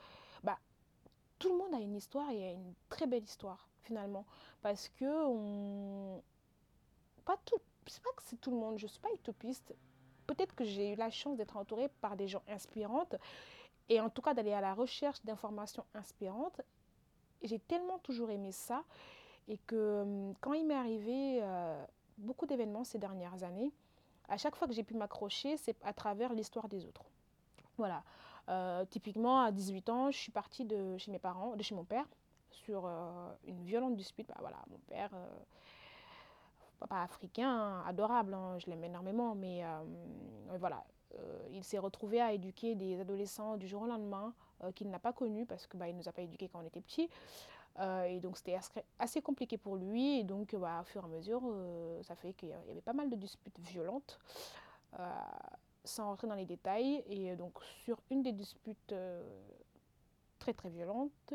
bah, 0.45 0.59
tout 1.41 1.49
le 1.50 1.59
monde 1.59 1.75
a 1.75 1.81
une 1.81 1.97
histoire 1.97 2.31
et 2.31 2.50
a 2.50 2.52
une 2.52 2.75
très 2.88 3.09
belle 3.09 3.25
histoire 3.25 3.69
finalement. 3.83 4.25
Parce 4.62 4.88
que 4.88 5.26
on... 5.26 6.23
pas 7.25 7.37
tout, 7.45 7.61
c'est 7.87 8.03
pas 8.03 8.11
que 8.17 8.23
c'est 8.23 8.41
tout 8.41 8.51
le 8.51 8.57
monde, 8.57 8.79
je 8.79 8.87
suis 8.87 9.01
pas 9.01 9.12
utopiste. 9.12 9.75
Peut-être 10.27 10.55
que 10.55 10.65
j'ai 10.65 10.93
eu 10.93 10.97
la 10.97 11.11
chance 11.11 11.37
d'être 11.37 11.57
entourée 11.57 11.89
par 12.01 12.17
des 12.17 12.29
gens 12.29 12.43
inspirantes 12.49 13.17
et 13.89 14.01
en 14.01 14.09
tout 14.09 14.23
cas 14.23 14.35
d'aller 14.35 14.53
à 14.53 14.61
la 14.61 14.75
recherche 14.75 15.23
d'informations 15.25 15.85
inspirantes. 15.95 16.61
J'ai 17.43 17.59
tellement 17.59 17.99
toujours 17.99 18.31
aimé 18.31 18.53
ça 18.53 18.85
et 19.49 19.59
que 19.59 20.03
hum, 20.03 20.35
quand 20.41 20.53
il 20.53 20.67
m'est 20.67 20.75
arrivé 20.75 21.41
euh, 21.43 21.85
beaucoup 22.19 22.47
d'événements 22.47 22.85
ces 22.85 22.99
dernières 22.99 23.43
années, 23.43 23.73
à 24.29 24.37
chaque 24.37 24.57
fois 24.57 24.69
que 24.69 24.75
j'ai 24.75 24.85
pu 24.85 24.95
m'accrocher, 24.95 25.57
c'est 25.57 25.77
à 25.83 25.93
travers 25.93 26.33
l'histoire 26.33 26.69
des 26.69 26.87
autres. 26.87 27.05
Voilà. 27.77 28.05
Euh, 28.49 28.85
typiquement, 28.87 29.43
à 29.43 29.53
18 29.53 29.89
ans, 29.89 30.11
je 30.11 30.19
suis 30.19 30.33
partie 30.33 30.65
de 30.65 30.97
chez 30.99 31.11
mes 31.11 31.19
parents, 31.19 31.57
de 31.57 31.62
chez 31.62 31.75
mon 31.75 31.85
père, 31.85 32.07
sur 32.51 32.87
euh, 32.87 33.33
une 33.45 33.62
violente 33.62 33.97
dispute. 33.97 34.29
Bah, 34.29 34.37
voilà, 34.41 34.59
mon 34.71 34.79
père, 34.79 35.11
papa 36.83 37.03
africain, 37.03 37.49
hein, 37.49 37.85
adorable, 37.87 38.35
hein, 38.35 38.59
je 38.59 38.67
l'aime 38.69 38.85
énormément, 38.85 39.35
mais 39.35 39.65
euh, 39.65 39.69
voilà, 40.59 40.85
euh, 41.15 41.49
il 41.53 41.62
s'est 41.62 41.79
retrouvé 41.79 42.21
à 42.21 42.33
éduquer 42.33 42.75
des 42.75 43.01
adolescents 43.01 43.57
du 43.57 43.69
jour 43.69 43.83
au 43.83 43.87
lendemain 43.87 44.35
euh, 44.65 44.73
qu'il 44.73 44.91
n'a 44.91 44.99
pas 44.99 45.12
connus 45.12 45.47
parce 45.47 45.67
qu'il 45.67 45.79
bah, 45.79 45.87
ne 45.87 45.93
nous 45.93 46.09
a 46.09 46.12
pas 46.12 46.23
éduqués 46.23 46.49
quand 46.49 46.61
on 46.61 46.67
était 46.67 46.81
petits. 46.81 47.09
Et 48.07 48.21
donc 48.21 48.37
c'était 48.37 48.59
assez 48.99 49.23
compliqué 49.23 49.57
pour 49.57 49.77
lui. 49.77 50.19
Et 50.19 50.25
donc 50.25 50.55
bah, 50.55 50.81
au 50.83 50.85
fur 50.85 51.03
et 51.03 51.07
à 51.07 51.09
mesure, 51.09 51.43
ça 52.03 52.15
fait 52.15 52.35
qu'il 52.35 52.51
y 52.51 52.53
avait 52.53 52.83
pas 52.83 52.93
mal 52.93 53.09
de 53.09 53.17
disputes 53.17 53.59
violentes. 53.61 54.21
Sans 55.83 56.05
rentrer 56.05 56.27
dans 56.29 56.35
les 56.35 56.45
détails. 56.45 57.03
Et 57.07 57.35
donc 57.35 57.55
sur 57.85 57.99
une 58.11 58.23
des 58.23 58.33
disputes 58.33 58.95
très 60.39 60.53
très 60.53 60.69
violentes, 60.69 61.33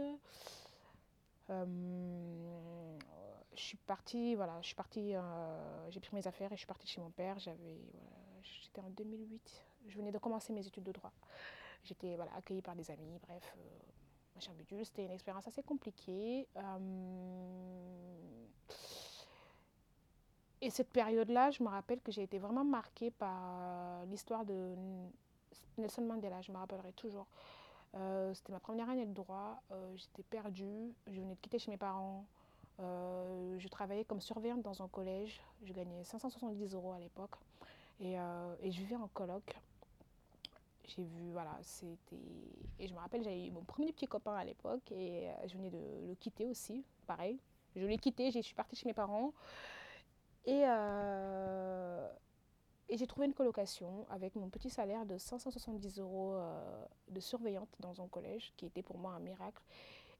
je 3.58 3.64
suis 3.64 3.78
partie, 3.78 4.36
voilà, 4.36 4.58
je 4.62 4.68
suis 4.68 4.76
partie, 4.76 5.16
euh, 5.16 5.90
j'ai 5.90 6.00
pris 6.00 6.14
mes 6.14 6.28
affaires 6.28 6.52
et 6.52 6.56
je 6.56 6.60
suis 6.60 6.68
partie 6.68 6.88
chez 6.88 7.02
mon 7.02 7.10
père. 7.10 7.40
J'avais, 7.40 7.80
j'étais 8.44 8.82
en 8.82 8.90
2008. 8.92 9.66
Je 9.88 9.98
venais 9.98 10.12
de 10.12 10.18
commencer 10.18 10.54
mes 10.54 10.66
études 10.66 10.84
de 10.84 10.92
droit. 10.92 11.12
J'étais 11.84 12.18
accueillie 12.36 12.62
par 12.62 12.76
des 12.76 12.92
amis, 12.92 13.20
bref, 13.28 13.56
euh, 13.58 13.62
machin 14.36 14.54
bidule. 14.54 14.86
C'était 14.86 15.06
une 15.06 15.12
expérience 15.12 15.48
assez 15.48 15.64
compliquée. 15.64 16.48
Euh, 16.56 18.18
et 20.62 20.70
cette 20.70 20.90
période-là, 20.90 21.52
je 21.52 21.64
me 21.64 21.70
rappelle 21.70 22.02
que 22.02 22.12
j'ai 22.12 22.24
été 22.24 22.40
vraiment 22.40 22.66
marquée 22.66 23.12
par 23.12 23.42
euh, 23.42 24.06
l'histoire 24.06 24.46
de 24.46 24.76
Nelson 25.78 26.02
Mandela. 26.02 26.42
Je 26.42 26.52
me 26.52 26.58
rappellerai 26.58 26.94
toujours. 26.94 27.28
C'était 28.34 28.52
ma 28.52 28.60
première 28.60 28.88
année 28.92 29.08
de 29.08 29.14
droit. 29.14 29.60
J'étais 29.96 30.22
perdue. 30.22 30.94
Je 31.08 31.20
venais 31.20 31.34
de 31.34 31.40
quitter 31.40 31.58
chez 31.58 31.72
mes 31.72 31.78
parents. 31.78 32.28
Euh, 32.80 33.58
je 33.58 33.68
travaillais 33.68 34.06
comme 34.06 34.22
surveillante 34.22 34.62
dans 34.62 34.82
un 34.82 34.88
collège. 34.88 35.42
Je 35.64 35.74
gagnais 35.74 36.04
570 36.04 36.74
euros 36.74 36.94
à 36.94 37.00
l'époque. 37.00 37.36
Et, 38.00 38.20
euh, 38.20 38.56
je 38.64 38.80
vivais 38.80 38.96
en 38.96 39.08
coloc. 39.08 39.58
J'ai 40.86 41.04
vu, 41.04 41.32
voilà, 41.32 41.58
c'était. 41.62 42.16
Et 42.80 42.88
je 42.88 42.94
me 42.94 43.00
rappelle, 43.00 43.24
j'avais 43.24 43.46
eu 43.46 43.52
mon 43.52 43.64
premier 43.64 43.92
petit 43.92 44.08
copain 44.08 44.36
à 44.36 44.44
l'époque. 44.44 44.92
Et 44.92 45.28
je 45.48 45.58
venais 45.58 45.70
de 45.70 46.08
le 46.08 46.16
quitter 46.16 46.46
aussi. 46.46 46.84
Pareil. 47.06 47.40
Je 47.76 47.86
l'ai 47.86 47.98
quitté. 47.98 48.32
Je 48.32 48.40
suis 48.40 48.56
partie 48.56 48.76
chez 48.76 48.88
mes 48.88 48.94
parents. 48.94 49.34
Et, 50.48 50.64
euh, 50.66 52.10
j'ai 52.90 53.06
trouvé 53.06 53.28
une 53.28 53.34
colocation 53.34 54.06
avec 54.10 54.36
mon 54.36 54.50
petit 54.50 54.70
salaire 54.70 55.06
de 55.06 55.18
570 55.18 56.00
euros 56.00 56.36
euh, 56.36 56.86
de 57.10 57.20
surveillante 57.20 57.68
dans 57.82 58.02
un 58.02 58.08
collège, 58.08 58.54
qui 58.56 58.66
était 58.66 58.82
pour 58.82 58.98
moi 58.98 59.12
un 59.12 59.20
miracle. 59.20 59.62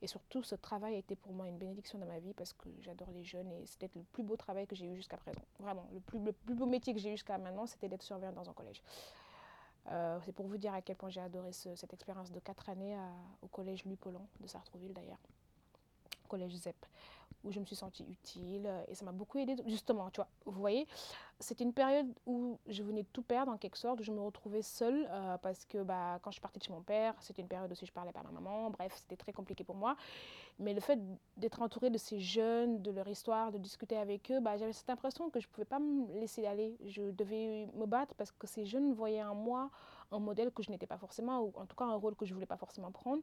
Et 0.02 0.08
surtout, 0.08 0.44
ce 0.44 0.56
travail 0.56 0.96
a 0.96 0.98
été 0.98 1.16
pour 1.16 1.34
moi 1.34 1.48
une 1.48 1.58
bénédiction 1.58 1.98
dans 1.98 2.06
ma 2.06 2.20
vie 2.20 2.34
parce 2.34 2.54
que 2.54 2.70
j'adore 2.82 3.10
les 3.12 3.24
jeunes 3.24 3.52
et 3.52 3.66
c'était 3.66 3.90
le 3.96 4.04
plus 4.04 4.24
beau 4.24 4.36
travail 4.36 4.68
que 4.68 4.76
j'ai 4.76 4.86
eu 4.86 4.96
jusqu'à 4.96 5.18
présent. 5.18 5.42
Vraiment, 5.60 5.88
le 5.92 6.00
plus, 6.00 6.20
le 6.20 6.34
plus 6.34 6.54
beau 6.54 6.68
métier 6.68 6.94
que 6.94 7.00
j'ai 7.00 7.10
eu 7.10 7.14
jusqu'à 7.14 7.38
maintenant, 7.38 7.66
c'était 7.66 7.90
d'être 7.90 8.04
surveillante 8.04 8.36
dans 8.36 8.50
un 8.50 8.54
collège. 8.54 8.84
Euh, 9.90 10.20
c'est 10.26 10.34
pour 10.34 10.48
vous 10.48 10.58
dire 10.58 10.74
à 10.74 10.82
quel 10.82 10.98
point 10.98 11.10
j'ai 11.10 11.22
adoré 11.22 11.52
ce, 11.52 11.76
cette 11.76 11.94
expérience 11.94 12.32
de 12.32 12.40
4 12.40 12.70
années 12.70 12.98
au 13.42 13.48
collège 13.48 13.86
Louis 13.86 13.96
Polon 13.96 14.28
de 14.40 14.48
Sartrouville 14.48 14.94
d'ailleurs, 14.94 15.20
collège 16.28 16.56
ZEP 16.56 16.76
où 17.44 17.52
je 17.52 17.60
me 17.60 17.66
suis 17.66 17.76
sentie 17.76 18.06
utile 18.10 18.70
et 18.88 18.96
ça 18.96 19.06
m'a 19.06 19.12
beaucoup 19.12 19.38
aidé 19.38 19.56
justement 19.66 20.10
tu 20.10 20.18
vois 20.18 20.28
vous 20.46 20.60
voyez 20.60 20.88
c'était 21.40 21.64
une 21.64 21.74
période 21.74 22.08
où 22.26 22.58
je 22.68 22.82
venais 22.82 23.04
de 23.04 23.08
tout 23.14 23.22
perdre 23.22 23.52
en 23.52 23.58
quelque 23.58 23.78
sorte. 23.78 24.00
Où 24.00 24.04
je 24.04 24.12
me 24.12 24.20
retrouvais 24.20 24.64
seule 24.64 25.08
euh, 25.12 25.38
parce 25.38 25.66
que 25.66 25.84
bah, 25.84 26.18
quand 26.22 26.32
je 26.32 26.36
suis 26.36 26.42
partie 26.42 26.58
de 26.58 26.64
chez 26.64 26.72
mon 26.72 26.82
père 26.82 27.14
c'était 27.20 27.44
une 27.44 27.48
période 27.48 27.72
aussi 27.72 27.86
je 27.86 27.92
parlais 27.92 28.12
pas 28.12 28.22
à 28.22 28.24
ma 28.24 28.32
maman. 28.32 28.72
Bref 28.72 28.94
c'était 28.96 29.16
très 29.16 29.34
compliqué 29.34 29.64
pour 29.64 29.76
moi. 29.76 29.96
Mais 30.60 30.74
le 30.74 30.80
fait 30.80 31.00
d'être 31.38 31.62
entourée 31.62 31.92
de 31.92 32.00
ces 32.00 32.20
jeunes 32.20 32.82
de 32.82 32.90
leur 32.90 33.08
histoire 33.08 33.52
de 33.52 33.60
discuter 33.60 33.98
avec 33.98 34.32
eux 34.32 34.40
bah, 34.40 34.58
j'avais 34.58 34.74
cette 34.74 34.90
impression 34.90 35.30
que 35.30 35.40
je 35.40 35.48
pouvais 35.48 35.66
pas 35.66 35.80
me 35.80 36.12
laisser 36.20 36.46
aller. 36.48 36.76
Je 36.86 37.12
devais 37.12 37.68
me 37.76 37.86
battre 37.86 38.16
parce 38.16 38.32
que 38.32 38.48
ces 38.48 38.66
jeunes 38.66 38.94
voyaient 38.94 39.24
en 39.24 39.36
moi 39.36 39.70
un 40.12 40.20
modèle 40.20 40.52
que 40.52 40.64
je 40.64 40.72
n'étais 40.72 40.88
pas 40.88 40.98
forcément 40.98 41.42
ou 41.42 41.54
en 41.56 41.68
tout 41.68 41.76
cas 41.76 41.86
un 41.86 41.96
rôle 41.96 42.16
que 42.16 42.26
je 42.26 42.34
voulais 42.34 42.48
pas 42.48 42.58
forcément 42.58 42.92
prendre 42.92 43.22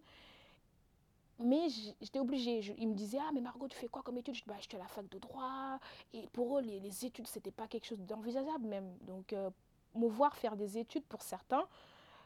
mais 1.38 1.68
j'étais 2.00 2.18
obligée. 2.18 2.62
Je, 2.62 2.72
ils 2.78 2.88
me 2.88 2.94
disaient 2.94 3.18
Ah, 3.20 3.30
mais 3.32 3.40
Margot, 3.40 3.68
tu 3.68 3.76
fais 3.76 3.88
quoi 3.88 4.02
comme 4.02 4.18
études 4.18 4.34
Je 4.34 4.42
dis 4.42 4.48
Bah, 4.48 4.56
j'étais 4.60 4.76
à 4.76 4.80
la 4.80 4.88
fac 4.88 5.08
de 5.08 5.18
droit. 5.18 5.78
Et 6.12 6.26
pour 6.28 6.58
eux, 6.58 6.62
les, 6.62 6.80
les 6.80 7.04
études, 7.04 7.26
c'était 7.26 7.50
pas 7.50 7.66
quelque 7.66 7.86
chose 7.86 8.00
d'envisageable, 8.00 8.66
même. 8.66 8.96
Donc, 9.02 9.32
euh, 9.32 9.50
me 9.94 10.08
voir 10.08 10.36
faire 10.36 10.56
des 10.56 10.78
études 10.78 11.04
pour 11.04 11.22
certains, 11.22 11.66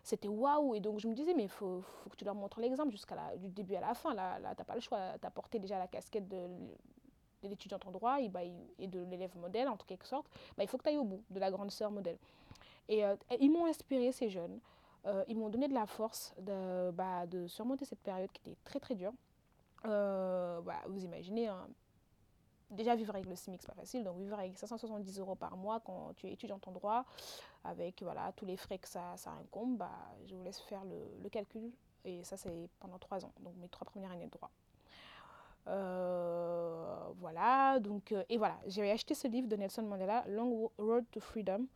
c'était 0.02 0.28
waouh. 0.28 0.74
Et 0.74 0.80
donc, 0.80 1.00
je 1.00 1.08
me 1.08 1.14
disais 1.14 1.34
Mais 1.34 1.44
il 1.44 1.48
faut, 1.48 1.80
faut, 1.80 2.10
que 2.10 2.16
tu 2.16 2.24
leur 2.24 2.34
montres 2.34 2.60
l'exemple 2.60 2.90
jusqu'à 2.90 3.16
du 3.36 3.48
début 3.48 3.74
à 3.76 3.80
la 3.80 3.94
fin. 3.94 4.14
Là, 4.14 4.38
là 4.38 4.54
tu 4.54 4.60
n'as 4.60 4.64
pas 4.64 4.74
le 4.74 4.80
choix. 4.80 5.18
Tu 5.20 5.26
as 5.26 5.30
porté 5.30 5.58
déjà 5.58 5.78
la 5.78 5.86
casquette 5.86 6.28
de, 6.28 6.46
de 7.42 7.48
l'étudiant 7.48 7.78
en 7.86 7.90
droit 7.90 8.20
et, 8.20 8.28
bah, 8.28 8.40
et 8.78 8.86
de 8.86 9.00
l'élève 9.04 9.36
modèle, 9.36 9.68
en 9.68 9.76
quelque 9.76 10.06
sorte. 10.06 10.26
Bah, 10.56 10.64
il 10.64 10.68
faut 10.68 10.78
que 10.78 10.82
tu 10.82 10.90
ailles 10.90 10.98
au 10.98 11.04
bout 11.04 11.22
de 11.30 11.40
la 11.40 11.50
grande 11.50 11.70
sœur 11.70 11.90
modèle. 11.90 12.18
Et 12.88 13.04
euh, 13.04 13.16
ils 13.40 13.50
m'ont 13.50 13.66
inspiré, 13.66 14.12
ces 14.12 14.30
jeunes. 14.30 14.58
Euh, 15.06 15.24
ils 15.28 15.36
m'ont 15.36 15.48
donné 15.48 15.68
de 15.68 15.74
la 15.74 15.86
force 15.86 16.34
de, 16.38 16.90
bah, 16.90 17.26
de, 17.26 17.46
surmonter 17.46 17.84
cette 17.84 18.00
période 18.00 18.30
qui 18.32 18.40
était 18.40 18.58
très 18.64 18.80
très 18.80 18.94
dure. 18.94 19.12
Euh, 19.84 20.60
bah, 20.60 20.80
vous 20.88 21.04
imaginez, 21.04 21.48
hein, 21.48 21.68
déjà 22.70 22.94
vivre 22.96 23.14
avec 23.14 23.26
le 23.26 23.36
SMIC, 23.36 23.62
c'est 23.62 23.68
pas 23.68 23.80
facile. 23.80 24.04
Donc 24.04 24.18
vivre 24.18 24.38
avec 24.38 24.58
570 24.58 25.18
euros 25.20 25.34
par 25.34 25.56
mois 25.56 25.80
quand 25.80 26.12
tu 26.16 26.26
es 26.26 26.32
étudiant 26.32 26.60
en 26.66 26.72
droit, 26.72 27.04
avec 27.64 28.02
voilà, 28.02 28.32
tous 28.36 28.44
les 28.44 28.56
frais 28.56 28.78
que 28.78 28.88
ça, 28.88 29.16
ça 29.16 29.30
incombe, 29.30 29.76
bah, 29.76 29.90
je 30.26 30.34
vous 30.34 30.42
laisse 30.42 30.60
faire 30.60 30.84
le, 30.84 31.22
le 31.22 31.28
calcul. 31.28 31.70
Et 32.04 32.24
ça, 32.24 32.36
c'est 32.36 32.68
pendant 32.80 32.98
trois 32.98 33.24
ans, 33.24 33.32
donc 33.40 33.54
mes 33.56 33.68
trois 33.68 33.84
premières 33.84 34.10
années 34.10 34.26
de 34.26 34.30
droit. 34.30 34.50
Euh, 35.68 36.96
voilà, 37.16 37.78
donc, 37.80 38.14
et 38.28 38.38
voilà, 38.38 38.58
j'ai 38.66 38.90
acheté 38.90 39.14
ce 39.14 39.28
livre 39.28 39.48
de 39.48 39.56
Nelson 39.56 39.82
Mandela, 39.82 40.24
Long 40.28 40.70
Road 40.78 41.04
to 41.10 41.20
Freedom. 41.20 41.66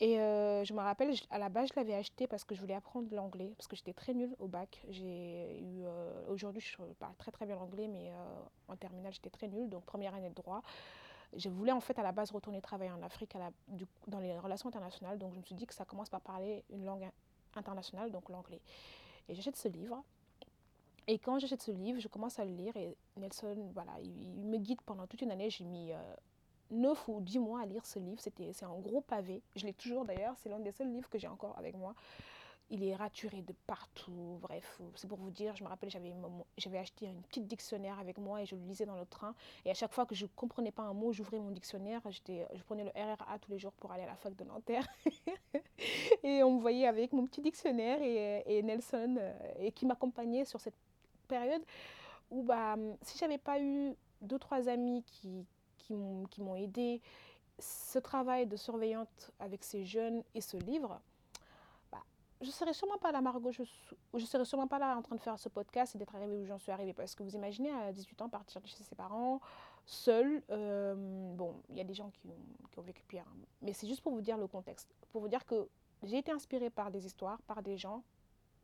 Et 0.00 0.18
euh, 0.18 0.64
je 0.64 0.72
me 0.74 0.80
rappelle, 0.80 1.14
à 1.30 1.38
la 1.38 1.48
base, 1.48 1.68
je 1.68 1.74
l'avais 1.76 1.94
acheté 1.94 2.26
parce 2.26 2.44
que 2.44 2.54
je 2.54 2.60
voulais 2.60 2.74
apprendre 2.74 3.14
l'anglais, 3.14 3.52
parce 3.56 3.68
que 3.68 3.76
j'étais 3.76 3.92
très 3.92 4.12
nulle 4.12 4.34
au 4.40 4.48
bac. 4.48 4.84
J'ai 4.90 5.60
eu, 5.60 5.84
euh, 5.84 6.28
aujourd'hui, 6.28 6.60
je 6.60 6.82
parle 6.98 7.14
très 7.16 7.30
très 7.30 7.46
bien 7.46 7.54
l'anglais, 7.54 7.86
mais 7.86 8.10
euh, 8.10 8.40
en 8.68 8.76
terminale, 8.76 9.12
j'étais 9.12 9.30
très 9.30 9.46
nulle, 9.46 9.68
donc 9.68 9.84
première 9.84 10.14
année 10.14 10.30
de 10.30 10.34
droit. 10.34 10.62
Je 11.36 11.48
voulais 11.48 11.72
en 11.72 11.80
fait 11.80 11.98
à 11.98 12.02
la 12.02 12.12
base 12.12 12.32
retourner 12.32 12.60
travailler 12.60 12.90
en 12.90 13.02
Afrique 13.02 13.36
dans 14.06 14.20
les 14.20 14.38
relations 14.38 14.68
internationales, 14.68 15.18
donc 15.18 15.32
je 15.32 15.38
me 15.38 15.44
suis 15.44 15.54
dit 15.54 15.66
que 15.66 15.74
ça 15.74 15.84
commence 15.84 16.08
par 16.08 16.20
parler 16.20 16.64
une 16.70 16.84
langue 16.84 17.08
international, 17.54 18.10
donc 18.10 18.28
l'anglais. 18.28 18.60
Et 19.28 19.34
j'achète 19.34 19.56
ce 19.56 19.68
livre. 19.68 20.02
Et 21.06 21.18
quand 21.18 21.38
j'achète 21.38 21.62
ce 21.62 21.70
livre, 21.70 22.00
je 22.00 22.08
commence 22.08 22.38
à 22.38 22.44
le 22.44 22.52
lire 22.52 22.76
et 22.76 22.96
Nelson, 23.16 23.70
voilà, 23.74 23.92
il, 24.00 24.46
me 24.46 24.58
guide 24.58 24.80
pendant 24.82 25.06
toute 25.06 25.22
une 25.22 25.30
année. 25.30 25.50
J'ai 25.50 25.64
mis 25.64 25.92
9 26.74 27.08
ou 27.08 27.20
10 27.20 27.38
mois 27.38 27.60
à 27.60 27.66
lire 27.66 27.84
ce 27.86 27.98
livre. 27.98 28.20
C'était, 28.20 28.52
c'est 28.52 28.64
un 28.64 28.78
gros 28.78 29.00
pavé. 29.00 29.42
Je 29.56 29.66
l'ai 29.66 29.72
toujours 29.72 30.04
d'ailleurs. 30.04 30.34
C'est 30.42 30.48
l'un 30.48 30.60
des 30.60 30.72
seuls 30.72 30.92
livres 30.92 31.08
que 31.08 31.18
j'ai 31.18 31.28
encore 31.28 31.56
avec 31.58 31.76
moi. 31.76 31.94
Il 32.70 32.82
est 32.82 32.96
raturé 32.96 33.42
de 33.42 33.52
partout. 33.66 34.38
Bref, 34.40 34.80
c'est 34.94 35.06
pour 35.06 35.18
vous 35.18 35.30
dire, 35.30 35.54
je 35.54 35.62
me 35.62 35.68
rappelle, 35.68 35.90
j'avais, 35.90 36.78
acheté 36.78 37.08
un 37.08 37.20
petit 37.28 37.42
dictionnaire 37.42 37.98
avec 37.98 38.16
moi 38.18 38.40
et 38.40 38.46
je 38.46 38.56
le 38.56 38.62
lisais 38.62 38.86
dans 38.86 38.96
le 38.96 39.04
train. 39.04 39.34
Et 39.64 39.70
à 39.70 39.74
chaque 39.74 39.92
fois 39.92 40.06
que 40.06 40.14
je 40.14 40.24
ne 40.24 40.30
comprenais 40.34 40.72
pas 40.72 40.82
un 40.82 40.94
mot, 40.94 41.12
j'ouvrais 41.12 41.38
mon 41.38 41.50
dictionnaire. 41.50 42.00
Je 42.10 42.62
prenais 42.64 42.84
le 42.84 42.90
RRA 42.90 43.38
tous 43.38 43.50
les 43.50 43.58
jours 43.58 43.72
pour 43.72 43.92
aller 43.92 44.04
à 44.04 44.06
la 44.06 44.16
fac 44.16 44.34
de 44.34 44.44
Nanterre. 44.44 44.86
et 46.22 46.42
on 46.42 46.52
me 46.56 46.60
voyait 46.60 46.86
avec 46.86 47.12
mon 47.12 47.26
petit 47.26 47.42
dictionnaire 47.42 48.00
et, 48.02 48.42
et 48.46 48.62
Nelson, 48.62 49.16
euh, 49.18 49.32
et 49.58 49.70
qui 49.70 49.84
m'accompagnait 49.84 50.46
sur 50.46 50.60
cette 50.60 50.76
période 51.28 51.62
où 52.30 52.42
bah, 52.42 52.76
si 53.02 53.18
j'avais 53.18 53.38
pas 53.38 53.60
eu 53.60 53.94
deux, 54.20 54.38
trois 54.38 54.68
amis 54.68 55.02
qui, 55.04 55.46
qui 55.86 56.40
m'ont 56.42 56.56
aidé, 56.56 57.00
ce 57.58 57.98
travail 57.98 58.46
de 58.46 58.56
surveillante 58.56 59.30
avec 59.38 59.62
ces 59.64 59.84
jeunes 59.84 60.22
et 60.34 60.40
ce 60.40 60.56
livre, 60.56 61.00
bah, 61.92 62.02
je 62.40 62.46
ne 62.46 62.52
serais 62.52 62.72
sûrement 62.72 62.98
pas 62.98 63.12
là, 63.12 63.20
Margot, 63.20 63.52
je 63.52 63.62
ne 64.12 64.20
serais 64.20 64.44
sûrement 64.44 64.66
pas 64.66 64.78
là 64.78 64.96
en 64.96 65.02
train 65.02 65.16
de 65.16 65.20
faire 65.20 65.38
ce 65.38 65.48
podcast 65.48 65.94
et 65.94 65.98
d'être 65.98 66.14
arrivée 66.14 66.36
où 66.36 66.46
j'en 66.46 66.58
suis 66.58 66.72
arrivée. 66.72 66.92
Parce 66.92 67.14
que 67.14 67.22
vous 67.22 67.34
imaginez, 67.34 67.70
à 67.70 67.92
18 67.92 68.22
ans, 68.22 68.28
partir 68.28 68.60
chez 68.64 68.82
ses 68.82 68.94
parents, 68.94 69.40
seul, 69.86 70.42
euh, 70.50 70.94
bon, 71.34 71.54
il 71.68 71.76
y 71.76 71.80
a 71.80 71.84
des 71.84 71.94
gens 71.94 72.10
qui 72.10 72.26
ont, 72.28 72.70
qui 72.70 72.80
vécu 72.80 73.04
pire, 73.04 73.24
hein. 73.28 73.46
mais 73.62 73.72
c'est 73.72 73.86
juste 73.86 74.00
pour 74.00 74.12
vous 74.12 74.20
dire 74.20 74.36
le 74.36 74.46
contexte, 74.46 74.88
pour 75.12 75.20
vous 75.20 75.28
dire 75.28 75.44
que 75.44 75.68
j'ai 76.02 76.18
été 76.18 76.32
inspirée 76.32 76.70
par 76.70 76.90
des 76.90 77.06
histoires, 77.06 77.40
par 77.42 77.62
des 77.62 77.76
gens 77.76 78.02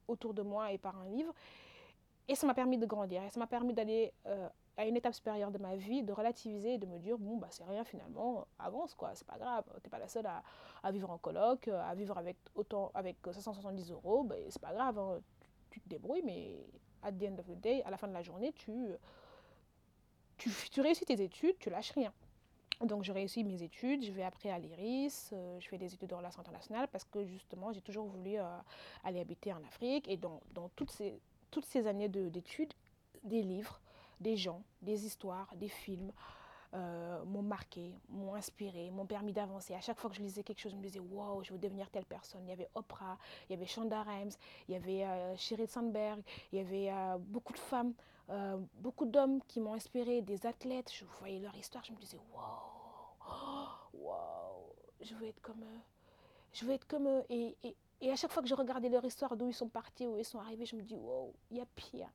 autour 0.09 0.35
de 0.35 0.43
moi 0.43 0.73
et 0.73 0.79
par 0.79 0.99
un 0.99 1.05
livre. 1.07 1.33
Et 2.27 2.35
ça 2.35 2.47
m'a 2.47 2.55
permis 2.55 2.79
de 2.79 2.87
grandir, 2.87 3.23
et 3.23 3.31
ça 3.31 3.41
m'a 3.41 3.47
permis 3.47 3.73
d'aller 3.73 4.13
euh, 4.27 4.49
à 4.81 4.87
une 4.87 4.97
étape 4.97 5.15
supérieure 5.15 5.51
de 5.51 5.59
ma 5.59 5.77
vie, 5.77 6.03
de 6.03 6.13
relativiser 6.13 6.75
et 6.75 6.79
de 6.79 6.87
me 6.87 6.99
dire 6.99 7.19
bon 7.19 7.37
bah 7.37 7.49
c'est 7.51 7.65
rien 7.65 7.85
finalement, 7.85 8.47
avance 8.59 8.95
quoi, 8.95 9.11
c'est 9.15 9.27
pas 9.27 9.39
grave, 9.39 9.65
t'es 9.83 9.91
pas 9.91 9.99
la 9.99 10.09
seule 10.09 10.27
à, 10.27 10.91
vivre 10.91 11.11
en 11.11 11.19
coloc, 11.19 11.69
à 11.69 11.95
vivre 11.95 12.17
avec 12.17 12.37
autant 12.55 12.91
avec 12.95 13.17
570 13.31 13.91
euros, 13.93 14.25
bah, 14.25 14.37
c'est 14.49 14.63
pas 14.63 14.73
grave, 14.73 14.99
hein, 14.99 15.21
tu, 15.71 15.81
te 15.81 15.89
débrouilles, 15.89 16.23
mais 16.25 16.67
at 17.03 17.13
the 17.13 17.25
end 17.25 17.39
of 17.39 17.47
the 17.47 17.61
day, 17.61 17.83
à 17.85 17.91
la 17.91 17.99
fin 17.99 18.09
de 18.09 18.15
la 18.15 18.23
journée, 18.23 18.53
tu, 18.55 18.89
tu, 20.39 20.51
tu 20.71 20.81
réussis 20.81 21.05
tes 21.05 21.23
études, 21.23 21.59
tu 21.59 21.69
lâches 21.69 21.93
rien. 21.93 22.13
Donc 22.81 23.05
je 23.05 23.13
réussis 23.13 23.45
mes 23.45 23.63
études, 23.63 24.03
je 24.03 24.11
vais 24.11 24.23
après 24.23 24.51
à 24.51 24.59
l'IRIS, 24.59 25.31
euh, 25.35 25.61
je 25.61 25.69
fais 25.69 25.77
des 25.77 25.93
études 25.93 26.09
de 26.09 26.15
relations 26.15 26.41
internationales 26.41 26.89
parce 26.91 27.05
que 27.05 27.27
justement 27.27 27.73
j'ai 27.73 27.83
toujours 27.83 28.07
voulu 28.07 28.39
euh, 28.39 28.45
aller 29.05 29.21
habiter 29.21 29.53
en 29.53 29.63
Afrique. 29.65 30.09
Et 30.09 30.17
dans, 30.17 30.41
dans 30.55 30.71
toutes, 30.71 30.91
ces, 30.91 31.21
toutes 31.51 31.67
ces 31.67 31.87
années 31.87 32.09
d'études, 32.09 32.73
des 33.23 33.43
livres, 33.43 33.79
des 34.21 34.37
gens, 34.37 34.63
des 34.83 35.07
histoires, 35.07 35.49
des 35.57 35.69
films 35.69 36.13
euh, 36.75 37.25
m'ont 37.25 37.43
marqué, 37.43 37.93
m'ont 38.09 38.35
inspiré, 38.35 38.91
m'ont 38.91 39.07
permis 39.07 39.33
d'avancer. 39.33 39.75
À 39.75 39.81
chaque 39.81 39.99
fois 39.99 40.09
que 40.09 40.17
je 40.17 40.23
lisais 40.23 40.45
quelque 40.45 40.61
chose, 40.61 40.73
je 40.73 40.77
me 40.77 40.83
disais 40.83 41.01
Waouh, 41.01 41.43
je 41.43 41.53
veux 41.53 41.59
devenir 41.59 41.91
telle 41.91 42.05
personne. 42.05 42.43
Il 42.45 42.51
y 42.51 42.53
avait 42.53 42.69
Oprah, 42.75 43.19
il 43.49 43.53
y 43.53 43.57
avait 43.57 43.67
Shonda 43.67 44.03
Rhimes, 44.03 44.31
il 44.69 44.75
y 44.75 44.77
avait 44.77 45.05
euh, 45.05 45.67
Sandberg, 45.67 46.23
il 46.53 46.59
y 46.59 46.63
avait 46.63 46.93
euh, 46.93 47.19
beaucoup 47.19 47.53
de 47.53 47.59
femmes, 47.59 47.93
euh, 48.29 48.57
beaucoup 48.75 49.07
d'hommes 49.07 49.41
qui 49.49 49.59
m'ont 49.59 49.75
inspiré, 49.75 50.23
des 50.23 50.47
athlètes. 50.47 50.93
Je 50.93 51.05
voyais 51.19 51.41
leur 51.41 51.57
histoire, 51.57 51.85
je 51.85 51.93
me 51.93 51.99
disais 51.99 52.19
Waouh, 52.33 53.67
waouh, 54.05 54.73
je 55.01 55.15
veux 55.15 55.27
être 55.27 55.41
comme 55.41 55.63
eux. 55.65 55.81
Je 56.53 56.65
veux 56.65 56.73
être 56.73 56.87
comme 56.87 57.09
eux. 57.09 57.25
Et, 57.31 57.57
à 58.09 58.17
chaque 58.17 58.33
fois 58.33 58.43
que 58.43 58.49
je 58.49 58.55
regardais 58.55 58.89
leur 58.89 59.05
histoire, 59.05 59.37
d'où 59.37 59.49
ils 59.49 59.55
sont 59.55 59.69
partis, 59.69 60.07
où 60.07 60.17
ils 60.17 60.25
sont 60.25 60.39
arrivés, 60.39 60.67
je 60.67 60.77
me 60.77 60.83
dis 60.83 60.95
Waouh, 60.95 61.35
il 61.51 61.57
y 61.57 61.61
a 61.61 61.67
pire 61.75 62.11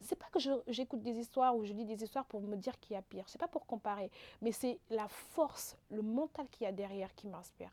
c'est 0.00 0.16
pas 0.16 0.28
que 0.32 0.38
j'écoute 0.68 1.02
des 1.02 1.18
histoires 1.18 1.56
ou 1.56 1.64
je 1.64 1.72
lis 1.72 1.84
des 1.84 2.02
histoires 2.02 2.24
pour 2.24 2.40
me 2.40 2.56
dire 2.56 2.78
qu'il 2.80 2.94
y 2.94 2.96
a 2.96 3.02
pire. 3.02 3.24
C'est 3.28 3.38
pas 3.38 3.48
pour 3.48 3.66
comparer, 3.66 4.10
mais 4.40 4.52
c'est 4.52 4.78
la 4.90 5.08
force, 5.08 5.76
le 5.90 6.02
mental 6.02 6.46
qu'il 6.48 6.64
y 6.64 6.66
a 6.66 6.72
derrière 6.72 7.14
qui 7.14 7.26
m'inspire. 7.28 7.70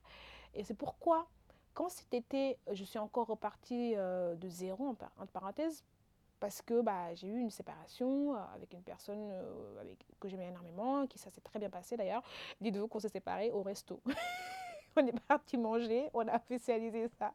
Et 0.53 0.63
c'est 0.63 0.73
pourquoi, 0.73 1.27
quand 1.73 1.89
cet 1.89 2.13
été, 2.13 2.57
je 2.71 2.83
suis 2.83 2.99
encore 2.99 3.27
repartie 3.27 3.93
euh, 3.95 4.35
de 4.35 4.49
zéro, 4.49 4.87
entre 4.89 5.31
parenthèses, 5.31 5.83
parce 6.39 6.61
que 6.61 6.81
bah, 6.81 7.13
j'ai 7.15 7.27
eu 7.27 7.39
une 7.39 7.49
séparation 7.49 8.35
euh, 8.35 8.39
avec 8.53 8.73
une 8.73 8.81
personne 8.81 9.29
euh, 9.31 9.81
avec, 9.81 9.97
que 10.19 10.27
j'aimais 10.27 10.47
énormément, 10.47 11.07
qui 11.07 11.17
ça 11.17 11.29
s'est 11.29 11.41
très 11.41 11.59
bien 11.59 11.69
passé 11.69 11.97
d'ailleurs. 11.97 12.23
Dites-vous 12.61 12.87
qu'on 12.87 12.99
s'est 12.99 13.09
séparés 13.09 13.51
au 13.51 13.63
resto. 13.63 14.01
on 14.95 15.05
est 15.05 15.19
parti 15.27 15.57
manger, 15.57 16.09
on 16.13 16.27
a 16.27 16.35
officialisé 16.35 17.07
ça. 17.19 17.33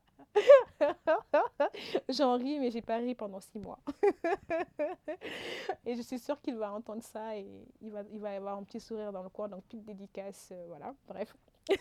J'en 2.08 2.36
ris, 2.36 2.58
mais 2.58 2.70
j'ai 2.70 2.82
pas 2.82 2.96
ri 2.96 3.14
pendant 3.14 3.40
six 3.40 3.58
mois. 3.58 3.78
et 5.86 5.94
je 5.94 6.02
suis 6.02 6.18
sûre 6.18 6.40
qu'il 6.40 6.56
va 6.56 6.72
entendre 6.72 7.02
ça 7.02 7.36
et 7.36 7.46
il 7.80 7.90
va, 7.90 8.02
il 8.12 8.20
va 8.20 8.30
avoir 8.30 8.58
un 8.58 8.64
petit 8.64 8.80
sourire 8.80 9.12
dans 9.12 9.22
le 9.22 9.28
coin, 9.28 9.48
donc 9.48 9.64
petite 9.64 9.84
dédicace, 9.84 10.50
euh, 10.52 10.64
voilà, 10.68 10.94
bref. 11.06 11.34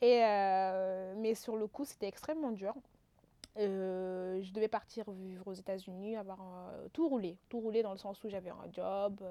et 0.00 0.24
euh, 0.24 1.14
mais 1.16 1.34
sur 1.34 1.56
le 1.56 1.66
coup, 1.66 1.84
c'était 1.84 2.08
extrêmement 2.08 2.52
dur. 2.52 2.74
Euh, 3.58 4.42
je 4.42 4.52
devais 4.52 4.68
partir 4.68 5.10
vivre 5.10 5.48
aux 5.48 5.54
États-Unis, 5.54 6.16
avoir 6.16 6.40
tout 6.92 7.08
roulé, 7.08 7.38
tout 7.48 7.58
roulé 7.58 7.82
dans 7.82 7.92
le 7.92 7.98
sens 7.98 8.22
où 8.22 8.28
j'avais 8.28 8.50
un 8.50 8.70
job 8.70 9.22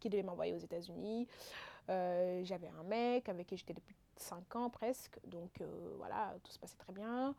qui 0.00 0.08
devait 0.08 0.22
m'envoyer 0.22 0.54
aux 0.54 0.58
États-Unis. 0.58 1.28
J'avais 1.86 2.70
un 2.80 2.82
mec 2.84 3.28
avec 3.28 3.46
qui 3.46 3.58
j'étais 3.58 3.74
depuis 3.74 3.94
5 4.20 4.56
ans 4.56 4.70
presque, 4.70 5.18
donc 5.26 5.60
euh, 5.60 5.94
voilà, 5.96 6.34
tout 6.44 6.52
se 6.52 6.58
passait 6.58 6.76
très 6.76 6.92
bien. 6.92 7.34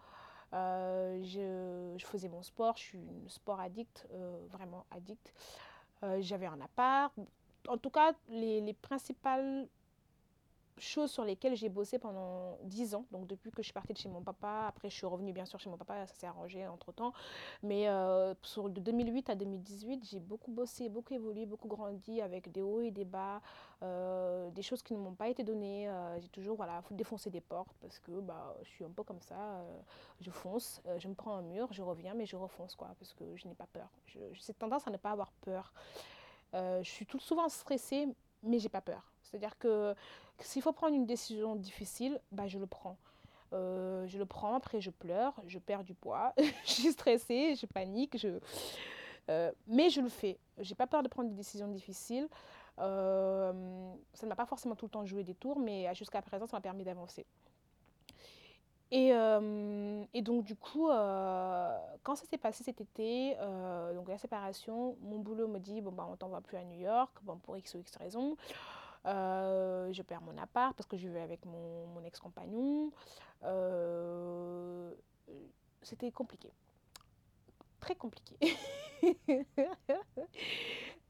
Euh, 0.54 1.22
je, 1.24 2.04
faisais 2.06 2.28
mon 2.28 2.42
sport, 2.42 2.76
je 2.78 2.82
suis 2.84 2.98
une 2.98 3.30
sport 3.30 3.60
addict, 3.60 4.08
vraiment 4.50 4.86
addict. 4.92 5.34
j'avais 6.20 6.48
un 6.48 6.60
appart. 6.62 7.14
En 7.68 7.78
tout 7.78 7.90
cas, 7.90 8.14
les, 8.30 8.62
les 8.62 8.74
principales 8.74 9.68
choses 10.80 11.12
sur 11.12 11.24
lesquelles 11.24 11.56
j'ai 11.56 11.70
bossé 11.70 12.00
pendant 12.00 12.58
10 12.64 12.96
ans. 12.96 13.06
Donc 13.12 13.28
depuis 13.28 13.52
que 13.52 13.62
je 13.62 13.68
suis 13.68 13.74
partie 13.74 13.94
de 13.94 13.98
chez 13.98 14.10
mon 14.10 14.22
papa, 14.22 14.66
après 14.68 14.90
je 14.90 14.96
suis 14.96 15.06
revenue 15.06 15.34
bien 15.34 15.46
sûr 15.46 15.60
chez 15.60 15.70
mon 15.70 15.78
papa, 15.78 16.06
ça 16.08 16.14
s'est 16.14 16.28
arrangé 16.28 16.68
entre 16.68 16.92
temps. 16.92 17.14
Mais 17.64 17.88
euh, 17.88 18.34
sur, 18.42 18.70
de 18.70 18.80
2008 18.80 19.30
à 19.30 19.36
2018, 19.36 20.08
j'ai 20.10 20.20
beaucoup 20.20 20.52
bossé, 20.52 20.90
beaucoup 20.90 21.14
évolué, 21.14 21.46
beaucoup 21.46 21.68
grandi 21.68 22.22
avec 22.22 22.52
des 22.52 22.62
hauts 22.62 22.82
et 22.82 22.92
des 22.92 23.06
bas, 23.06 23.42
euh, 23.84 24.50
des 24.52 24.62
choses 24.62 24.82
qui 24.82 24.94
ne 24.94 25.00
m'ont 25.00 25.14
pas 25.14 25.30
été 25.30 25.44
données. 25.44 25.90
Euh, 25.90 26.20
j'ai 26.20 26.30
toujours 26.30 26.56
voilà, 26.56 26.82
défoncé 26.92 27.30
des 27.30 27.42
portes 27.42 27.76
parce 27.82 28.00
que 28.00 28.20
bah, 28.20 28.56
je 28.64 28.70
suis 28.70 28.86
un 28.86 28.92
peu 28.92 29.04
comme 29.04 29.22
ça. 29.22 29.64
Je 30.22 30.32
fonce, 30.32 30.82
je 30.98 31.08
me 31.08 31.14
prends 31.14 31.36
un 31.36 31.42
mur, 31.42 31.68
je 31.72 31.82
reviens, 31.82 32.14
mais 32.14 32.26
je 32.26 32.36
refonce 32.36 32.76
quoi, 32.76 32.90
parce 33.00 33.14
que 33.14 33.36
je 33.36 33.48
n'ai 33.48 33.56
pas 33.56 33.68
peur. 33.68 33.90
J'ai 34.08 34.32
cette 34.40 34.60
tendance 34.60 34.88
à 34.88 34.92
ne 34.92 34.98
pas 34.98 35.12
avoir 35.12 35.32
peur. 35.42 35.74
je 36.54 36.80
suis 36.84 37.06
tout 37.06 37.20
souvent 37.20 37.48
stressée, 37.50 38.08
mais 38.44 38.60
j'ai 38.60 38.70
pas 38.70 38.82
peur. 38.82 39.04
C'est-à-dire 39.30 39.58
que 39.58 39.96
s'il 40.42 40.62
faut 40.62 40.72
prendre 40.72 40.96
une 40.96 41.06
décision 41.06 41.56
difficile, 41.56 42.20
bah, 42.32 42.48
je 42.48 42.60
le 42.60 42.68
prends. 42.68 42.98
Euh, 43.54 44.06
je 44.08 44.18
le 44.18 44.26
prends, 44.26 44.56
après 44.56 44.80
je 44.80 44.92
pleure, 44.92 45.34
je 45.48 45.58
perds 45.58 45.84
du 45.84 45.94
poids, 45.94 46.34
je 46.66 46.72
suis 46.72 46.92
stressée, 46.92 47.56
je 47.56 47.66
panique, 47.66 48.18
je... 48.18 48.40
Euh, 49.30 49.52
mais 49.68 49.90
je 49.90 50.02
le 50.02 50.10
fais. 50.10 50.40
J'ai 50.58 50.76
pas 50.76 50.88
peur 50.88 51.04
de 51.04 51.08
prendre 51.08 51.30
des 51.30 51.36
décisions 51.36 51.68
difficiles. 51.68 52.28
Euh, 52.80 53.94
ça 54.14 54.26
ne 54.26 54.30
m'a 54.30 54.36
pas 54.36 54.46
forcément 54.46 54.76
tout 54.76 54.86
le 54.86 54.92
temps 54.92 55.06
joué 55.06 55.24
des 55.24 55.36
tours, 55.36 55.60
mais 55.60 55.94
jusqu'à 55.94 56.22
présent, 56.22 56.48
ça 56.48 56.58
m'a 56.58 56.62
permis 56.62 56.84
d'avancer. 56.84 57.26
Et, 58.92 59.12
donc 59.12 60.46
du 60.46 60.56
coup, 60.56 60.88
quand 60.88 62.16
ça 62.16 62.26
s'est 62.26 62.40
passé 62.40 62.64
cet 62.64 62.82
été, 62.82 63.36
donc 63.94 64.10
la 64.10 64.18
séparation, 64.18 64.98
mon 65.02 65.20
boulot 65.20 65.48
me 65.48 65.60
dit 65.60 65.82
bon 65.82 65.92
bah 65.92 66.08
on 66.12 66.16
t'envoie 66.16 66.42
plus 66.42 66.58
à 66.58 66.64
New 66.64 66.80
York, 66.80 67.12
bon 67.22 67.38
pour 67.38 67.56
x 67.56 67.76
ou 67.76 67.80
x 67.80 67.96
raison. 67.98 68.36
Euh, 69.06 69.92
je 69.94 70.02
perds 70.02 70.22
mon 70.22 70.38
appart 70.38 70.76
parce 70.76 70.88
que 70.88 70.98
je 70.98 71.08
vivais 71.08 71.22
avec 71.22 71.46
mon, 71.46 72.04
ex-compagnon. 72.04 72.92
Euh, 73.44 74.94
c'était 75.82 76.12
compliqué. 76.12 76.52
Très 77.80 77.96
compliqué. 77.96 78.38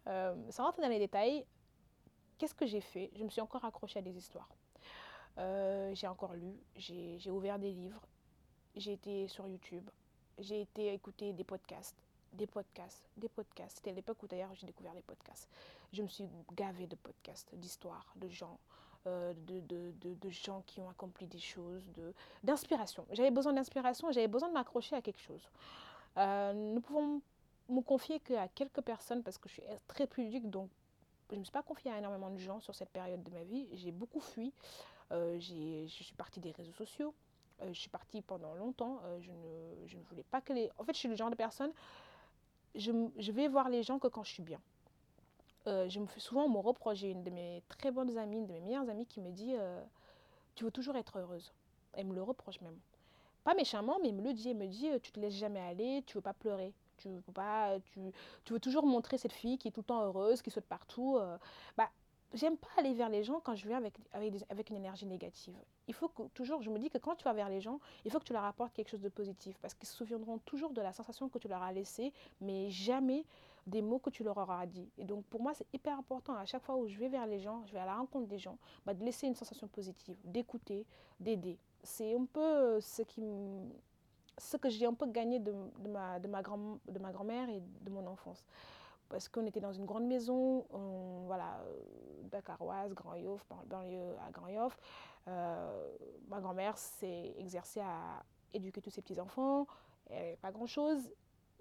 euh, 0.08 0.36
sans 0.52 0.66
rentrer 0.66 0.82
dans 0.84 0.90
les 0.90 1.00
détails, 1.00 1.46
qu'est-ce 2.38 2.54
que 2.56 2.66
j'ai 2.66 2.82
fait? 2.82 3.10
Je 3.16 3.24
me 3.24 3.30
suis 3.30 3.42
encore 3.42 3.66
accrochée 3.66 4.00
à 4.00 4.02
des 4.02 4.16
histoires. 4.18 4.50
J'ai 5.94 6.08
encore 6.08 6.34
lu, 6.34 6.54
j'ai 6.76 7.32
ouvert 7.32 7.60
des 7.60 7.72
livres, 7.72 8.02
j'ai 8.76 8.92
été 8.92 9.30
sur 9.30 9.48
YouTube, 9.48 9.90
j'ai 10.38 10.60
été 10.60 10.94
écouter 10.94 11.32
des 11.32 11.46
podcasts, 11.46 11.96
des 12.34 12.48
podcasts, 12.48 13.10
des 13.18 13.30
podcasts. 13.30 13.78
C'était 13.78 13.94
l'époque 13.94 14.22
où 14.24 14.28
d'ailleurs 14.28 14.54
j'ai 14.56 14.66
découvert 14.66 14.94
les 14.94 15.02
podcasts. 15.02 15.50
Je 15.94 16.02
me 16.02 16.08
suis 16.08 16.26
gavée 16.54 16.88
de 16.88 16.96
podcasts, 16.96 17.54
d'histoires, 17.56 18.14
de 18.16 18.28
gens, 18.28 18.60
euh, 19.08 19.34
de, 19.48 19.62
de, 20.02 20.30
gens 20.30 20.64
qui 20.66 20.82
ont 20.82 20.90
accompli 20.90 21.28
des 21.28 21.40
choses, 21.40 21.84
d'inspiration. 22.44 23.06
J'avais 23.12 23.32
besoin 23.32 23.54
d'inspiration, 23.54 24.12
j'avais 24.12 24.28
besoin 24.28 24.50
de 24.50 24.54
m'accrocher 24.54 24.96
à 24.96 25.02
quelque 25.02 25.22
chose. 25.22 25.50
Euh, 26.18 26.54
nous 26.54 26.82
pouvons 26.82 27.22
me 27.70 27.82
confier 27.82 28.20
qu'à 28.20 28.48
quelques 28.50 28.82
personnes 28.82 29.24
parce 29.24 29.38
que 29.38 29.48
je 29.48 29.54
suis 29.54 29.64
très 29.88 30.08
pudique, 30.08 30.50
donc 30.50 30.70
je 31.30 31.36
ne 31.36 31.40
me 31.40 31.44
suis 31.44 31.52
pas 31.52 31.64
confiée 31.64 31.92
à 31.92 31.98
énormément 31.98 32.30
de 32.30 32.38
gens 32.38 32.60
sur 32.60 32.76
cette 32.76 32.90
période 32.90 33.24
de 33.24 33.32
ma 33.32 33.44
vie. 33.44 33.68
J'ai 33.74 33.92
beaucoup 33.92 34.20
fui. 34.20 34.54
Euh, 35.12 35.40
je 35.40 35.88
suis 35.88 36.16
partie 36.16 36.40
des 36.40 36.52
réseaux 36.52 36.74
sociaux 36.74 37.14
je 37.68 37.80
suis 37.80 37.90
partie 37.90 38.22
pendant 38.22 38.54
longtemps. 38.56 39.02
je, 39.20 39.32
ne, 39.32 39.88
je, 39.88 39.98
ne, 39.98 40.04
voulais 40.04 40.24
pas 40.24 40.42
que 40.42 40.54
les... 40.54 40.72
En 40.78 40.84
fait, 40.84 40.94
je 40.94 41.00
suis 41.00 41.10
le 41.10 41.16
genre 41.16 41.30
de 41.30 41.36
personne, 41.36 41.72
je, 42.76 43.32
vais 43.32 43.48
voir 43.48 43.70
les 43.70 43.84
gens 43.84 44.00
que 44.00 44.08
quand 44.08 44.24
je 44.24 44.32
suis 44.32 44.44
bien. 44.44 44.62
je 45.66 46.00
me 46.00 46.06
fais 46.06 46.20
souvent, 46.20 46.46
on 46.46 46.50
me 46.50 46.60
reproche, 46.60 47.00
j'ai 47.00 47.12
une 47.12 47.24
de 47.24 47.30
mes 47.30 47.64
très 47.68 47.92
bonnes 47.92 48.18
amies, 48.18 48.38
une 48.38 48.48
de 48.48 48.54
mes 48.54 48.62
meilleures 48.62 48.90
amies 48.90 49.06
qui 49.06 49.22
me 49.22 49.32
dit, 49.32 49.56
tu 50.56 50.64
veux 50.64 50.72
toujours 50.72 50.96
être 50.96 51.20
heureuse. 51.20 51.54
Elle 51.94 52.08
me 52.08 52.16
le 52.16 52.24
reproche 52.24 52.62
même. 52.62 52.78
Pas 53.44 53.54
méchamment, 53.54 53.98
mais 54.02 54.10
elle 54.10 54.16
me 54.16 54.24
le 54.24 54.34
dit. 54.34 54.50
Elle 54.50 54.58
me 54.58 54.68
dit, 54.68 54.90
tu 55.02 55.12
te 55.12 55.20
laisses 55.20 55.36
jamais 55.36 55.60
aller, 55.60 56.04
tu 56.06 56.16
veux 56.16 56.22
pas 56.22 56.34
pleurer. 56.34 56.74
Tu 56.98 57.08
veux, 57.08 57.34
pas, 57.34 57.78
tu 58.44 58.54
veux 58.54 58.60
toujours 58.60 58.86
montrer 58.86 59.18
cette 59.18 59.32
fille 59.32 59.58
qui 59.58 59.70
est 59.70 59.72
tout 59.72 59.80
le 59.80 59.86
temps 59.86 60.04
heureuse, 60.04 60.42
qui 60.42 60.52
saute 60.52 60.66
partout. 60.66 61.20
bah, 61.78 61.90
j'aime 62.34 62.58
pas 62.58 62.68
aller 62.78 62.94
vers 62.94 63.10
les 63.10 63.24
gens 63.24 63.40
quand 63.40 63.56
je 63.56 63.68
viens 63.68 63.78
avec, 63.78 63.94
avec, 64.14 64.34
avec, 64.50 64.70
une 64.70 64.78
énergie 64.78 65.06
négative. 65.06 65.56
Il 65.88 65.94
faut 65.94 66.08
que 66.08 66.24
toujours, 66.34 66.62
je 66.62 66.70
me 66.70 66.78
dis 66.78 66.90
que 66.90 66.98
quand 66.98 67.16
tu 67.16 67.24
vas 67.24 67.34
vers 67.34 67.50
les 67.50 67.62
gens, 67.62 67.80
il 68.06 68.12
faut 68.12 68.20
que 68.20 68.26
tu 68.26 68.34
leur 68.34 68.44
apportes 68.44 68.74
quelque 68.74 68.90
chose 68.90 69.02
de 69.02 69.10
positif 69.10 69.58
parce 69.62 69.74
qu'ils 69.74 69.88
se 69.88 69.96
souviendront 69.96 70.38
toujours 70.40 70.72
de 70.72 70.82
la 70.82 70.94
sensation 70.94 71.30
que 71.30 71.40
tu 71.40 71.48
leur 71.48 71.64
as 71.64 71.72
laissée, 71.72 72.14
mais 72.42 72.70
jamais 72.70 73.26
des 73.68 73.82
mots 73.82 74.00
que 74.00 74.10
tu 74.10 74.24
leur 74.24 74.38
auras 74.38 74.66
dit. 74.66 74.90
Et 74.98 75.06
donc 75.06 75.26
pour 75.26 75.42
moi, 75.42 75.54
c'est 75.54 75.68
hyper 75.74 75.98
important 75.98 76.34
à 76.36 76.46
chaque 76.46 76.64
fois 76.64 76.76
où 76.76 76.88
je 76.88 76.98
vais 76.98 77.10
vers 77.10 77.26
les 77.26 77.40
gens, 77.40 77.64
je 77.66 77.74
vais 77.74 77.80
à 77.80 77.86
la 77.86 77.96
rencontre 77.96 78.28
des 78.28 78.40
gens, 78.40 78.58
bah, 78.86 78.94
de 78.94 79.04
laisser 79.04 79.28
une 79.28 79.36
sensation 79.36 79.68
positive, 79.68 80.18
d'écouter, 80.24 80.86
d'aider. 81.20 81.58
C'est 81.84 82.16
un 82.16 82.26
peu 82.26 82.80
ce 82.82 83.02
qui 83.02 83.24
ce 84.38 84.56
que 84.56 84.70
j'ai 84.70 84.86
un 84.86 84.94
peu 84.94 85.06
gagné 85.06 85.40
de, 85.40 85.54
de 85.80 85.90
ma, 85.90 86.18
de 86.18 86.28
ma 86.30 86.42
grand-mère 86.42 87.50
et 87.50 87.62
de 87.82 87.90
mon 87.90 88.08
enfance 88.08 88.46
parce 89.10 89.28
qu'on 89.28 89.46
était 89.46 89.60
dans 89.60 89.74
une 89.74 89.86
grande 89.86 90.06
maison, 90.06 90.66
on, 90.72 91.24
voilà, 91.26 91.60
euh, 91.66 91.82
Dakaroise, 92.32 92.94
Grand 92.94 93.16
Yoff, 93.16 93.44
banlieue 93.66 94.16
à 94.26 94.32
Grand 94.32 94.48
Yoff. 94.48 94.78
Euh, 95.28 95.96
ma 96.28 96.40
grand-mère 96.40 96.78
s'est 96.78 97.34
exercée 97.38 97.82
à 97.82 98.24
éduquer 98.54 98.82
tous 98.82 98.92
ses 98.92 99.02
petits-enfants, 99.02 99.68
pas 100.42 100.52
grand-chose, 100.52 101.12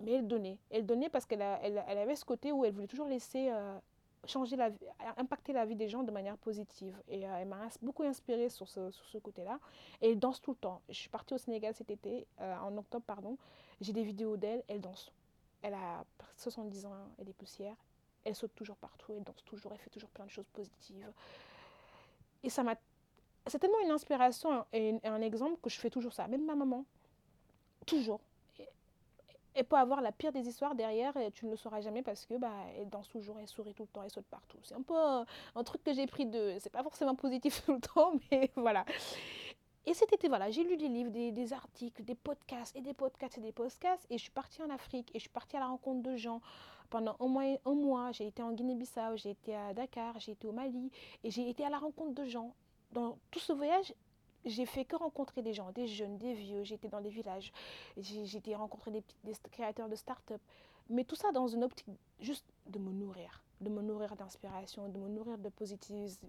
mais 0.01 0.13
elle 0.13 0.29
donnait. 0.29 0.59
Elle 0.71 0.87
donnait 0.87 1.09
parce 1.09 1.27
qu'elle 1.27 1.43
elle, 1.43 1.85
elle 1.87 1.99
avait 1.99 2.17
ce 2.17 2.25
côté 2.25 2.53
où 2.53 2.65
elle 2.65 2.73
voulait 2.73 2.87
toujours 2.87 3.09
laisser 3.09 3.51
euh, 3.51 3.79
changer 4.27 4.57
la 4.57 4.71
impacter 5.17 5.53
la 5.53 5.65
vie 5.65 5.77
des 5.77 5.89
gens 5.89 6.03
de 6.03 6.11
manière 6.11 6.39
positive. 6.39 6.97
Et 7.09 7.23
elle 7.23 7.49
m'a 7.49 7.69
beaucoup 7.83 8.05
inspirée 8.05 8.49
sur 8.49 8.69
ce, 8.69 8.91
sur 8.91 9.05
ce 9.07 9.19
côté-là. 9.19 9.59
Et 10.01 10.13
elle 10.13 10.19
danse 10.19 10.41
tout 10.41 10.53
le 10.53 10.57
temps. 10.57 10.81
Je 10.89 10.95
suis 10.95 11.11
partie 11.11 11.35
au 11.35 11.39
Sénégal 11.39 11.75
cet 11.75 11.91
été, 11.91 12.27
en 12.39 12.77
octobre, 12.77 13.05
pardon. 13.07 13.37
J'ai 13.81 13.93
des 13.93 14.03
vidéos 14.03 14.37
d'elle, 14.37 14.63
elle 14.69 14.81
danse 14.81 15.13
elle 15.63 15.75
a 15.75 16.05
70 16.37 16.87
ans, 16.87 16.93
elle 17.19 17.29
est 17.29 17.33
poussière, 17.33 17.77
elle 18.25 18.35
saute 18.35 18.55
toujours 18.55 18.77
partout, 18.77 19.13
elle 19.17 19.25
danse 19.25 19.45
toujours, 19.45 19.73
elle 19.73 19.79
fait 19.79 19.91
toujours 19.91 20.11
plein 20.11 20.27
de 20.27 20.31
choses 20.31 20.49
positives. 20.53 21.13
Et 22.43 22.51
ça 22.51 22.63
m'a. 22.63 22.77
C'est 23.47 23.59
tellement 23.59 23.81
une 23.81 23.91
inspiration 23.91 24.67
et 24.73 24.97
un 25.05 25.23
exemple 25.23 25.59
que 25.63 25.71
je 25.71 25.79
fais 25.79 25.91
toujours 25.91 26.13
ça. 26.13 26.29
Même 26.29 26.45
ma 26.45 26.55
maman, 26.55 26.85
toujours. 27.87 28.21
Elle 29.55 29.65
peut 29.65 29.77
avoir 29.77 30.03
la 30.03 30.13
pire 30.13 30.31
des 30.31 30.47
histoires 30.47 30.75
derrière 30.77 31.17
et 31.17 31.33
tu 31.33 31.47
ne 31.47 31.51
le 31.51 31.57
sauras 31.57 31.81
jamais 31.81 32.03
parce 32.03 32.27
que 32.27 32.35
bah, 32.35 32.53
elle 32.77 32.89
danse 32.89 33.09
toujours, 33.09 33.41
elle 33.41 33.49
sourit 33.49 33.75
tout 33.75 33.83
le 33.83 33.89
temps, 33.89 34.03
elle 34.05 34.11
saute 34.11 34.27
partout. 34.27 34.59
C'est 34.63 34.75
un 34.75 34.83
peu 34.83 34.95
un, 34.95 35.65
truc 35.65 35.83
que 35.83 35.93
j'ai 35.93 36.07
pris 36.07 36.27
de. 36.27 36.57
C'est 36.61 36.71
pas 36.71 36.83
forcément 36.83 37.17
positif 37.17 37.63
tout 37.67 37.73
le 37.73 37.81
temps, 37.81 38.13
mais 38.31 38.53
voilà. 38.55 38.85
Et 39.89 39.95
cet 39.95 40.13
été, 40.13 40.29
voilà, 40.29 40.51
j'ai 40.51 40.65
lu 40.65 40.77
des 40.77 40.87
livres, 40.87 41.11
des, 41.11 41.53
articles, 41.55 42.05
des 42.05 42.15
podcasts 42.15 42.77
et 42.77 42.83
des 42.83 42.93
podcasts 42.93 43.39
et 43.39 43.41
des 43.41 43.53
podcasts. 43.53 44.07
Et 44.11 44.19
je 44.19 44.23
suis 44.25 44.31
partie 44.31 44.63
en 44.63 44.69
Afrique 44.69 45.09
et 45.15 45.19
je 45.19 45.21
suis 45.21 45.31
partie 45.31 45.57
à 45.57 45.61
la 45.61 45.69
rencontre 45.69 46.03
de 46.03 46.15
gens 46.15 46.43
pendant 46.91 47.17
un 47.21 47.27
mois. 47.27 47.59
Un 47.65 47.73
mois 47.73 48.13
j'ai 48.13 48.27
été 48.27 48.43
en 48.43 48.53
Guinée-Bissau, 48.53 49.17
j'ai 49.17 49.31
été 49.31 49.57
à 49.57 49.73
Dakar, 49.73 50.21
j'ai 50.21 50.33
été 50.33 50.47
au 50.47 50.53
Mali 50.53 50.93
et 51.25 51.31
j'ai 51.31 51.49
été 51.49 51.65
à 51.65 51.71
la 51.71 51.79
rencontre 51.79 52.13
de 52.23 52.27
gens. 52.27 52.53
Dans 52.93 53.17
tout 53.31 53.39
ce 53.39 53.55
voyage, 53.55 53.95
j'ai 54.45 54.67
fait 54.67 54.85
que 54.85 54.95
rencontrer 54.95 55.41
des 55.41 55.55
gens, 55.55 55.73
des 55.73 55.87
jeunes, 55.87 56.19
des 56.19 56.35
vieux. 56.35 56.65
J'ai 56.65 56.75
été 56.75 56.89
dans 56.89 57.01
des 57.01 57.09
villages, 57.09 57.51
j'ai 57.97 58.37
été 58.37 58.55
rencontrer 58.55 58.91
des, 58.91 59.03
des 59.25 59.33
créateurs 59.51 59.89
de 59.89 59.97
start-up. 59.97 60.43
Mais 60.91 61.05
tout 61.05 61.17
ça 61.17 61.33
dans 61.33 61.49
une 61.49 61.65
optique 61.65 61.89
juste 62.21 62.45
de 62.67 62.79
me 62.79 62.93
nourrir 62.93 63.43
de 63.61 63.69
me 63.71 63.83
nourrir 63.83 64.15
d'inspiration, 64.17 64.89
de 64.89 64.99
me 64.99 65.09
nourrir 65.09 65.39
de 65.39 65.49
positivisme, 65.49 66.29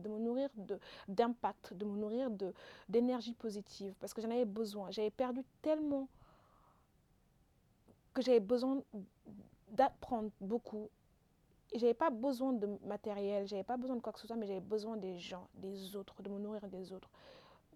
de 0.00 0.08
me 0.08 0.18
nourrir 0.18 0.48
d'impact, 1.08 1.74
de, 1.74 1.84
me 1.84 1.96
nourrir 1.96 2.30
d'énergie 2.88 3.34
positive, 3.34 3.94
parce 4.00 4.12
que 4.12 4.20
j'en 4.20 4.30
avais 4.30 4.44
besoin. 4.44 4.90
J'avais 4.90 5.10
perdu 5.10 5.42
tellement 5.62 6.08
que 8.12 8.22
j'avais 8.22 8.40
besoin 8.40 8.82
d'apprendre 9.70 10.30
beaucoup. 10.40 10.88
J'avais 11.74 11.94
pas 11.94 12.10
besoin 12.10 12.52
de 12.52 12.68
matériel, 12.84 13.48
j'avais 13.48 13.64
pas 13.64 13.76
besoin 13.76 13.96
de 13.96 14.00
quoi 14.00 14.12
que 14.12 14.20
ce 14.20 14.26
soit, 14.26 14.36
mais 14.36 14.46
j'avais 14.46 14.60
besoin 14.60 14.96
des 14.96 15.18
gens, 15.18 15.48
des 15.54 15.96
autres, 15.96 16.22
de 16.22 16.28
me 16.28 16.38
nourrir 16.38 16.68
des 16.68 16.92
autres. 16.92 17.10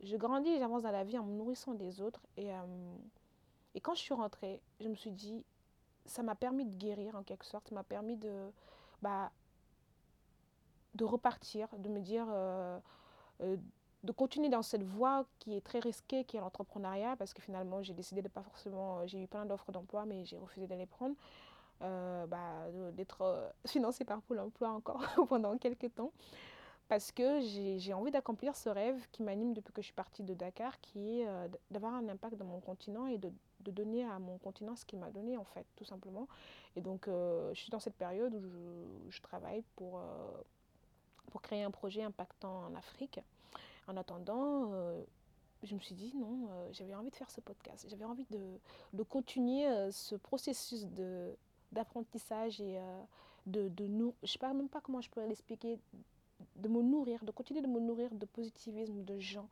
Je 0.02 0.16
grandis 0.16 0.56
j'avance 0.58 0.82
dans 0.82 0.92
la 0.92 1.02
vie 1.02 1.18
en 1.18 1.24
me 1.24 1.32
nourrissant 1.32 1.74
des 1.74 2.00
autres. 2.00 2.20
Et, 2.36 2.52
euh, 2.52 2.62
et 3.74 3.80
quand 3.80 3.94
je 3.94 4.00
suis 4.00 4.14
rentrée, 4.14 4.60
je 4.80 4.88
me 4.88 4.94
suis 4.94 5.10
dit, 5.10 5.42
ça 6.08 6.22
m'a 6.22 6.34
permis 6.34 6.64
de 6.64 6.76
guérir 6.76 7.14
en 7.14 7.22
quelque 7.22 7.44
sorte, 7.46 7.70
m'a 7.70 7.84
permis 7.84 8.16
de, 8.16 8.50
bah, 9.02 9.30
de 10.94 11.04
repartir, 11.04 11.68
de 11.78 11.88
me 11.88 12.00
dire, 12.00 12.26
euh, 12.30 12.78
euh, 13.42 13.56
de 14.04 14.12
continuer 14.12 14.48
dans 14.48 14.62
cette 14.62 14.82
voie 14.82 15.26
qui 15.38 15.54
est 15.54 15.60
très 15.60 15.78
risquée, 15.78 16.24
qui 16.24 16.36
est 16.36 16.40
l'entrepreneuriat, 16.40 17.16
parce 17.16 17.34
que 17.34 17.42
finalement 17.42 17.82
j'ai 17.82 17.94
décidé 17.94 18.22
de 18.22 18.28
pas 18.28 18.42
forcément, 18.42 19.06
j'ai 19.06 19.22
eu 19.22 19.26
plein 19.26 19.46
d'offres 19.46 19.72
d'emploi, 19.72 20.06
mais 20.06 20.24
j'ai 20.24 20.36
refusé 20.38 20.66
d'aller 20.66 20.86
prendre, 20.86 21.14
euh, 21.82 22.26
bah, 22.26 22.70
d'être 22.92 23.52
financée 23.66 24.04
par 24.04 24.22
Pôle 24.22 24.40
Emploi 24.40 24.70
encore 24.70 25.02
pendant 25.28 25.56
quelques 25.58 25.94
temps 25.94 26.12
parce 26.88 27.12
que 27.12 27.40
j'ai 27.40 27.92
envie 27.92 28.10
d'accomplir 28.10 28.56
ce 28.56 28.68
rêve 28.68 29.06
qui 29.12 29.22
m'anime 29.22 29.52
depuis 29.52 29.72
que 29.72 29.82
je 29.82 29.86
suis 29.86 29.94
partie 29.94 30.22
de 30.22 30.34
Dakar, 30.34 30.80
qui 30.80 31.20
est 31.20 31.26
d'avoir 31.70 31.94
un 31.94 32.08
impact 32.08 32.36
dans 32.36 32.46
mon 32.46 32.60
continent 32.60 33.06
et 33.06 33.18
de 33.18 33.30
de 33.60 33.70
donner 33.70 34.04
à 34.04 34.18
mon 34.18 34.38
continent 34.38 34.76
ce 34.76 34.84
qu'il 34.84 34.98
m'a 34.98 35.10
donné, 35.10 35.36
en 35.36 35.44
fait, 35.44 35.66
tout 35.76 35.84
simplement. 35.84 36.28
Et 36.76 36.80
donc, 36.80 37.08
euh, 37.08 37.52
je 37.54 37.60
suis 37.60 37.70
dans 37.70 37.80
cette 37.80 37.96
période 37.96 38.34
où 38.34 39.10
je, 39.10 39.20
travaille 39.20 39.62
pour, 39.76 39.98
euh, 39.98 40.02
pour 41.30 41.42
créer 41.42 41.62
un 41.62 41.70
projet 41.70 42.02
impactant 42.02 42.66
en 42.66 42.74
Afrique. 42.74 43.20
En 43.86 43.96
attendant, 43.96 44.70
euh, 44.72 45.02
je 45.62 45.74
me 45.74 45.80
suis 45.80 45.94
dit, 45.94 46.12
non, 46.14 46.48
j'avais 46.72 46.94
envie 46.94 47.10
de 47.10 47.16
faire 47.16 47.30
ce 47.30 47.40
podcast. 47.40 47.86
J'avais 47.88 48.04
envie 48.04 48.26
de, 48.30 48.58
de 48.92 49.02
continuer 49.02 49.66
ce 49.90 50.14
processus 50.14 50.86
d'apprentissage 51.72 52.60
et 52.60 52.78
de, 53.46 53.68
de 53.68 53.86
nous. 53.86 54.14
Je 54.22 54.26
ne 54.26 54.28
sais 54.28 54.38
pas, 54.38 54.52
même 54.52 54.68
pas 54.68 54.80
comment 54.80 55.00
je 55.00 55.10
pourrais 55.10 55.26
l'expliquer, 55.26 55.78
de 56.56 56.68
me 56.68 56.82
nourrir, 56.82 57.24
de 57.24 57.30
continuer 57.30 57.60
de 57.60 57.66
me 57.66 57.80
nourrir 57.80 58.14
de 58.14 58.26
positivisme, 58.26 59.04
de 59.04 59.18
gens. 59.18 59.48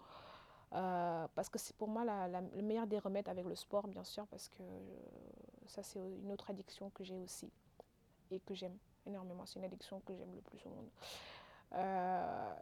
Euh, 0.73 1.27
parce 1.35 1.49
que 1.49 1.59
c'est 1.59 1.77
pour 1.77 1.89
moi 1.89 2.05
la, 2.05 2.29
le 2.41 2.63
meilleur 2.63 2.87
des 2.87 2.99
remèdes 2.99 3.29
avec 3.29 3.45
le 3.45 3.55
sport, 3.55 3.87
bien 3.89 4.05
sûr, 4.05 4.27
parce 4.27 4.49
que 4.49 4.63
euh, 4.63 4.97
ça, 5.67 5.83
c'est 5.83 6.01
une 6.01 6.33
autre 6.33 6.51
addiction 6.51 6.91
que 6.91 7.05
j'ai 7.05 7.19
aussi 7.19 7.51
et 8.31 8.41
que 8.41 8.55
j'aime 8.55 8.77
énormément. 9.07 9.47
C'est 9.47 9.59
une 9.59 9.65
addiction 9.65 10.01
que 10.01 10.15
j'aime 10.17 10.35
le 10.35 10.41
plus 10.43 10.65
au 10.67 10.71
monde. 10.71 10.89
Euh, 11.75 12.55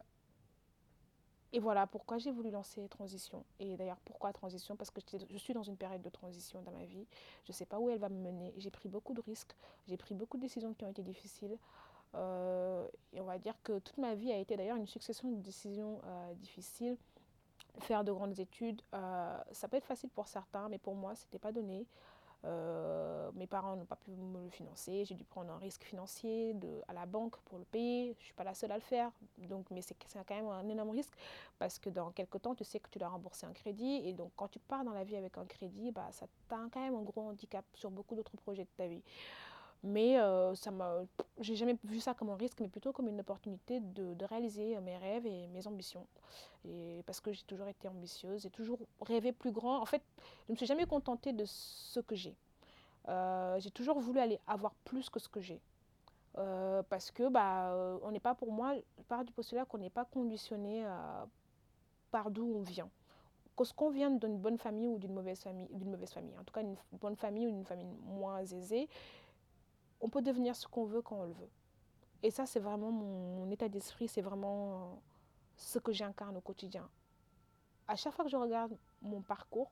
et 1.52 1.60
voilà 1.60 1.86
pourquoi 1.86 2.18
j'ai 2.18 2.32
voulu 2.32 2.50
lancer 2.50 2.88
Transition. 2.88 3.44
Et 3.60 3.76
d'ailleurs, 3.76 4.00
pourquoi 4.04 4.32
Transition? 4.32 4.74
Parce 4.76 4.90
que 4.90 5.00
je 5.30 5.38
suis 5.38 5.54
dans 5.54 5.62
une 5.62 5.76
période 5.76 6.02
de 6.02 6.10
transition 6.10 6.60
dans 6.62 6.72
ma 6.72 6.84
vie. 6.84 7.06
Je 7.44 7.52
ne 7.52 7.54
sais 7.54 7.64
pas 7.64 7.78
où 7.78 7.88
elle 7.88 8.00
va 8.00 8.08
me 8.08 8.20
mener. 8.20 8.52
J'ai 8.56 8.70
pris 8.70 8.88
beaucoup 8.88 9.14
de 9.14 9.20
risques. 9.20 9.54
J'ai 9.86 9.96
pris 9.96 10.14
beaucoup 10.14 10.36
de 10.36 10.42
décisions 10.42 10.74
qui 10.74 10.84
ont 10.84 10.90
été 10.90 11.02
difficiles. 11.02 11.56
Et 12.14 13.20
on 13.20 13.24
va 13.24 13.38
dire 13.38 13.54
que 13.62 13.78
toute 13.80 13.98
ma 13.98 14.14
vie 14.14 14.32
a 14.32 14.38
été 14.38 14.56
d'ailleurs 14.56 14.76
une 14.76 14.86
succession 14.86 15.30
de 15.30 15.36
décisions 15.36 16.00
difficiles 16.36 16.96
faire 17.80 18.04
de 18.04 18.12
grandes 18.12 18.38
études, 18.38 18.80
euh, 18.94 19.38
ça 19.52 19.68
peut 19.68 19.76
être 19.76 19.86
facile 19.86 20.10
pour 20.10 20.28
certains, 20.28 20.68
mais 20.68 20.78
pour 20.78 20.94
moi, 20.94 21.14
ce 21.14 21.24
n'était 21.24 21.38
pas 21.38 21.52
donné. 21.52 21.86
Euh, 22.44 23.30
mes 23.34 23.46
parents 23.46 23.74
n'ont 23.74 23.86
pas 23.86 23.96
pu 23.96 24.10
me 24.10 24.44
le 24.44 24.50
financer. 24.50 25.06
J'ai 25.06 25.14
dû 25.14 25.24
prendre 25.24 25.50
un 25.50 25.56
risque 25.56 25.82
financier 25.82 26.54
à 26.88 26.92
la 26.92 27.06
banque 27.06 27.38
pour 27.46 27.58
le 27.58 27.64
payer. 27.64 28.12
Je 28.18 28.18
ne 28.18 28.24
suis 28.24 28.34
pas 28.34 28.44
la 28.44 28.52
seule 28.52 28.70
à 28.70 28.74
le 28.74 28.82
faire. 28.82 29.10
Donc, 29.38 29.70
mais 29.70 29.80
c'est 29.80 29.96
quand 30.26 30.34
même 30.34 30.48
un 30.48 30.68
énorme 30.68 30.90
risque 30.90 31.14
parce 31.58 31.78
que 31.78 31.88
dans 31.88 32.10
quelques 32.10 32.42
temps, 32.42 32.54
tu 32.54 32.62
sais 32.62 32.80
que 32.80 32.90
tu 32.90 32.98
dois 32.98 33.08
rembourser 33.08 33.46
un 33.46 33.54
crédit. 33.54 34.02
Et 34.04 34.12
donc, 34.12 34.30
quand 34.36 34.48
tu 34.48 34.58
pars 34.58 34.84
dans 34.84 34.92
la 34.92 35.04
vie 35.04 35.16
avec 35.16 35.38
un 35.38 35.46
crédit, 35.46 35.90
bah, 35.90 36.08
ça 36.12 36.26
t'a 36.46 36.58
quand 36.70 36.80
même 36.80 36.94
un 36.94 37.02
gros 37.02 37.22
handicap 37.22 37.64
sur 37.72 37.90
beaucoup 37.90 38.14
d'autres 38.14 38.36
projets 38.36 38.64
de 38.64 38.70
ta 38.76 38.88
vie. 38.88 39.02
Mais 39.86 40.18
euh, 40.18 40.54
ça 40.54 40.70
m'a, 40.70 41.02
j'ai 41.40 41.56
jamais 41.56 41.76
vu 41.84 42.00
ça 42.00 42.14
comme 42.14 42.30
un 42.30 42.36
risque, 42.36 42.58
mais 42.60 42.68
plutôt 42.68 42.90
comme 42.92 43.06
une 43.06 43.20
opportunité 43.20 43.80
de, 43.80 44.24
réaliser 44.24 44.80
mes 44.80 44.96
rêves 44.96 45.26
et 45.26 45.46
mes 45.48 45.66
ambitions. 45.66 46.06
Et 46.64 47.02
parce 47.04 47.20
que 47.20 47.30
j'ai 47.32 47.42
toujours 47.42 47.68
été 47.68 47.86
ambitieuse, 47.86 48.40
j'ai 48.40 48.50
toujours 48.50 48.78
rêvé 49.02 49.32
plus 49.32 49.52
grand. 49.52 49.78
En 49.78 49.84
fait, 49.84 50.00
je 50.16 50.22
ne 50.48 50.54
me 50.54 50.56
suis 50.56 50.64
jamais 50.64 50.86
contentée 50.86 51.34
de 51.34 51.44
ce 51.44 52.00
que 52.00 52.14
j'ai. 52.14 52.34
Euh, 53.08 53.60
j'ai 53.60 53.70
toujours 53.70 54.00
voulu 54.00 54.20
aller 54.20 54.40
avoir 54.46 54.72
plus 54.86 55.10
que 55.10 55.20
ce 55.20 55.28
que 55.28 55.42
j'ai. 55.42 55.60
Euh, 56.38 56.82
parce 56.88 57.10
que 57.10 57.28
bah, 57.28 57.98
on 58.02 58.10
n'est 58.10 58.20
pas 58.20 58.34
pour 58.34 58.52
moi, 58.52 58.74
je 58.96 59.02
pars 59.02 59.22
du 59.22 59.34
postulat 59.34 59.66
qu'on 59.66 59.78
n'est 59.78 59.90
pas 59.90 60.06
conditionné 60.06 60.86
par 62.10 62.30
d'où 62.30 62.54
on 62.56 62.62
vient. 62.62 62.88
Que 63.54 63.64
ce 63.64 63.74
qu'on 63.74 63.90
vient 63.90 64.10
d'une 64.10 64.38
bonne 64.38 64.56
famille 64.56 64.88
ou 64.88 64.98
d'une 64.98 65.12
mauvaise 65.12 65.42
famille, 65.42 65.68
d'une 65.70 65.90
mauvaise 65.90 66.10
famille, 66.10 66.34
en 66.40 66.42
tout 66.42 66.54
cas 66.54 66.62
une 66.62 66.74
bonne 66.92 67.16
famille 67.16 67.46
ou 67.46 67.50
une 67.50 67.66
famille 67.66 67.86
moins 68.02 68.38
aisée, 68.38 68.88
on 70.00 70.08
peut 70.08 70.22
devenir 70.22 70.54
ce 70.56 70.66
qu'on 70.66 70.84
veut 70.84 71.02
quand 71.02 71.16
on 71.16 71.24
le 71.24 71.32
veut. 71.32 71.50
Et 72.22 72.30
ça, 72.30 72.46
c'est 72.46 72.60
vraiment 72.60 72.90
mon, 72.90 73.50
état 73.50 73.68
d'esprit, 73.68 74.08
c'est 74.08 74.22
vraiment 74.22 75.02
ce 75.56 75.78
que 75.78 75.92
j'incarne 75.92 76.36
au 76.36 76.40
quotidien. 76.40 76.88
à 77.86 77.96
chaque 77.96 78.14
fois 78.14 78.24
que 78.24 78.30
je 78.30 78.36
regarde 78.36 78.76
mon 79.02 79.20
parcours, 79.20 79.70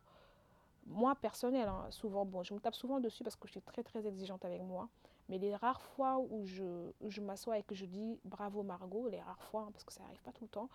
moi 0.87 1.15
personnel, 1.15 1.69
hein, 1.69 1.87
souvent, 1.91 2.25
bon, 2.25 2.43
je 2.43 2.53
me 2.55 2.61
tape 2.61 2.75
souvent 2.75 3.01
dessus 3.01 3.23
parce 3.25 3.37
que 3.37 3.47
je 3.47 3.53
suis 3.53 3.63
très 3.63 3.83
très 3.83 4.07
exigeante 4.07 4.45
avec 4.45 4.63
moi. 4.63 4.89
Mais 5.29 5.39
les 5.39 5.55
rares 5.55 5.81
fois 5.81 6.19
où 6.19 6.45
je, 6.45 6.91
je 7.07 7.21
m'assois 7.21 7.59
et 7.59 7.63
que 7.63 7.75
je 7.75 7.87
dis 7.87 8.21
bravo 8.25 8.63
Margot, 8.63 9.09
les 9.09 9.21
rares 9.21 9.43
fois, 9.45 9.63
hein, 9.63 9.71
parce 9.73 9.85
que 9.85 9.93
ça 9.93 10.03
n'arrive 10.03 10.21
pas 10.23 10.33
tout 10.33 10.45
le 10.45 10.51
temps, 10.51 10.69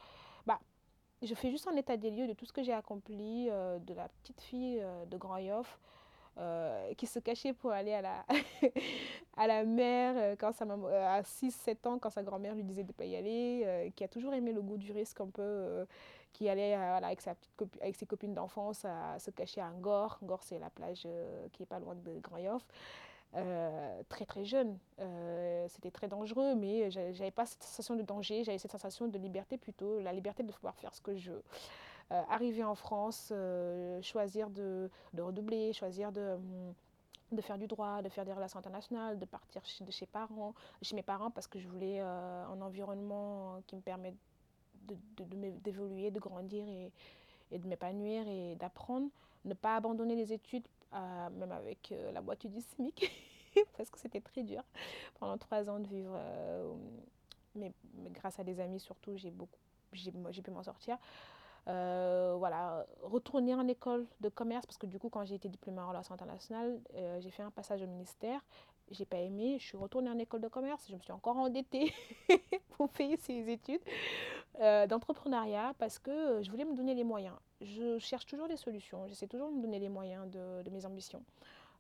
bah, 0.46 0.60
je 1.22 1.34
fais 1.36 1.52
juste 1.52 1.68
un 1.68 1.76
état 1.76 1.98
des 1.98 2.10
lieux 2.12 2.28
de 2.28 2.34
tout 2.34 2.46
ce 2.46 2.54
que 2.54 2.64
j'ai 2.64 2.74
accompli, 2.74 3.50
euh, 3.50 3.80
de 3.80 3.94
la 3.94 4.08
petite 4.10 4.42
fille 4.42 4.80
euh, 4.82 5.06
de 5.06 5.18
Grand 5.18 5.38
Yoff 5.38 5.80
euh, 6.38 6.94
qui 6.96 7.08
se 7.08 7.20
cachait 7.20 7.54
pour 7.54 7.72
aller 7.72 7.94
à 7.94 8.02
la, 8.02 8.26
à 9.38 9.48
la 9.48 9.64
mer 9.64 10.16
euh, 10.18 10.36
quand 10.38 10.54
sa 10.54 10.66
maman, 10.66 10.88
à 10.88 11.22
6-7 11.22 11.88
ans 11.88 12.00
quand 12.00 12.10
sa 12.10 12.24
grand-mère 12.24 12.56
lui 12.56 12.64
disait 12.64 12.84
de 12.84 12.90
ne 12.90 12.94
pas 12.94 13.06
y 13.06 13.16
aller, 13.16 13.64
euh, 13.66 13.90
qui 13.96 14.04
a 14.04 14.08
toujours 14.08 14.34
aimé 14.34 14.52
le 14.52 14.62
goût 14.62 14.78
du 14.78 14.92
risque 14.92 15.20
un 15.22 15.28
peu, 15.28 15.86
qui 16.34 16.50
allait 16.50 16.74
avec, 16.74 17.22
sa 17.22 17.36
petite 17.36 17.82
avec 17.82 17.96
ses 17.96 18.06
copines 18.06 18.34
d'enfance 18.34 18.86
à 18.86 19.18
se 19.20 19.32
cacher 19.32 19.62
à 19.62 19.72
Ngor. 19.72 20.20
Ngor, 20.22 20.44
c'est 20.44 20.60
la 20.60 20.70
plage 20.70 21.08
qui 21.54 21.64
est 21.64 21.68
pas 21.68 21.80
loin 21.80 21.96
de 21.96 22.20
Grand 22.20 22.38
Yoff. 22.38 22.66
Euh, 23.36 24.02
très 24.10 24.26
très 24.26 24.46
jeune. 24.46 24.78
Euh, 25.00 25.66
c'était 25.70 25.92
très 25.92 26.08
dangereux, 26.08 26.56
mais 26.56 26.90
j'avais 26.90 27.32
pas 27.32 27.46
cette 27.46 27.64
sensation 27.64 27.96
de 27.96 28.02
danger, 28.02 28.44
j'avais 28.44 28.58
cette 28.58 28.72
sensation 28.72 29.08
de 29.08 29.18
liberté 29.18 29.58
plutôt, 29.58 30.00
la 30.00 30.14
liberté 30.14 30.44
de 30.44 30.52
pouvoir 30.52 30.76
faire 30.76 30.94
ce 30.96 31.02
que 31.02 31.16
je 31.16 31.32
veux. 31.32 31.44
Euh, 32.12 32.22
arriver 32.30 32.64
en 32.64 32.76
France, 32.76 33.34
choisir 34.02 34.50
de, 34.50 34.90
de, 35.14 35.22
redoubler, 35.22 35.74
choisir 35.74 36.12
de, 36.12 36.38
de 37.34 37.42
faire 37.42 37.58
du 37.58 37.68
droit, 37.68 38.02
de 38.02 38.10
faire 38.10 38.24
des 38.24 38.32
relations 38.32 38.60
internationales, 38.60 39.20
de 39.20 39.26
partir 39.26 39.64
chez, 39.66 39.84
de 39.84 39.92
chez, 39.92 40.06
parents, 40.06 40.54
chez 40.82 40.96
mes 40.96 41.04
parents 41.04 41.32
parce 41.32 41.48
que 41.48 41.60
je 41.60 41.68
voulais 41.68 42.00
un 42.00 42.62
environnement 42.62 43.62
qui 43.68 43.76
me 43.76 43.82
permette 43.82 44.16
d'évoluer, 45.18 46.10
de, 46.10 46.10
de, 46.10 46.16
de, 46.16 46.20
grandir 46.20 46.66
et, 46.66 46.94
et 47.52 47.60
de 47.60 47.68
m'épanouir 47.68 48.26
et 48.28 48.56
d'apprendre. 48.56 49.10
Ne 49.44 49.54
pas 49.54 49.76
abandonner 49.76 50.16
les 50.16 50.32
études 50.32 50.68
euh, 50.94 51.30
même 51.32 51.52
avec 51.52 51.92
euh, 51.92 52.12
la 52.12 52.22
boîte 52.22 52.48
du 52.48 52.62
SMIC, 52.62 53.12
parce 53.78 53.90
que 53.90 54.00
c'était 54.00 54.22
très 54.22 54.44
dur 54.44 54.64
pendant 55.20 55.38
trois 55.38 55.70
ans 55.70 55.80
de 55.80 55.88
vivre. 55.88 56.14
Euh, 56.16 56.74
mais, 57.56 57.74
grâce 58.12 58.40
à 58.40 58.44
des 58.44 58.60
amis 58.60 58.80
surtout, 58.80 59.18
j'ai 59.18 59.34
j'ai 59.92 60.42
pu 60.42 60.52
m'en 60.52 60.64
sortir. 60.64 60.98
Euh, 61.68 62.36
voilà, 62.38 62.86
retourner 63.02 63.54
en 63.54 63.68
école 63.68 64.06
de 64.22 64.30
commerce 64.30 64.66
parce 64.66 64.78
que 64.78 64.86
du 64.86 65.00
coup, 65.00 65.10
quand 65.10 65.26
j'ai 65.26 65.36
été 65.36 65.50
diplômée 65.50 65.82
en 65.82 65.90
relations 65.90 66.14
internationales, 66.14 66.80
euh, 66.96 67.20
j'ai 67.20 67.30
fait 67.30 67.44
un 67.44 67.52
passage 67.52 67.82
au 67.82 67.88
ministère. 67.88 68.40
J'ai 68.90 69.06
pas 69.06 69.18
aimé, 69.18 69.58
je 69.60 69.66
suis 69.66 69.78
retournée 69.78 70.10
en 70.10 70.18
école 70.18 70.40
de 70.40 70.48
commerce, 70.48 70.86
je 70.88 70.96
me 70.96 71.02
suis 71.02 71.12
encore 71.12 71.36
endettée 71.36 71.94
pour 72.70 72.88
payer 72.88 73.18
ces 73.18 73.50
études 73.50 73.82
euh, 74.62 74.88
d'entrepreneuriat 74.88 75.74
parce 75.78 76.00
que 76.00 76.42
je 76.42 76.50
voulais 76.50 76.64
me 76.64 76.74
donner 76.74 76.94
les 76.94 77.04
moyens. 77.04 77.36
Je 77.60 78.00
cherche 78.00 78.26
toujours 78.26 78.48
des 78.48 78.56
solutions, 78.56 79.06
j'essaie 79.08 79.28
toujours 79.28 79.50
de 79.50 79.56
me 79.56 79.62
donner 79.62 79.80
les 79.80 79.90
moyens 79.90 80.30
de, 80.32 80.70
mes 80.70 80.86
ambitions. 80.86 81.22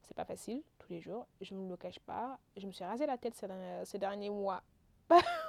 C'est 0.04 0.17
pas 0.17 0.26
facile 0.26 0.62
tous 0.80 0.89
les 0.91 1.00
jours, 1.00 1.28
je 1.39 1.54
ne 1.54 1.62
me 1.62 1.69
le 1.69 1.78
cache 1.78 2.00
pas. 2.00 2.38
Je 2.58 2.67
me 2.67 2.73
suis 2.73 2.84
rasé 2.84 3.06
la 3.06 3.17
tête 3.17 3.41
ces 3.86 3.97
derniers 3.97 4.30
mois 4.30 4.62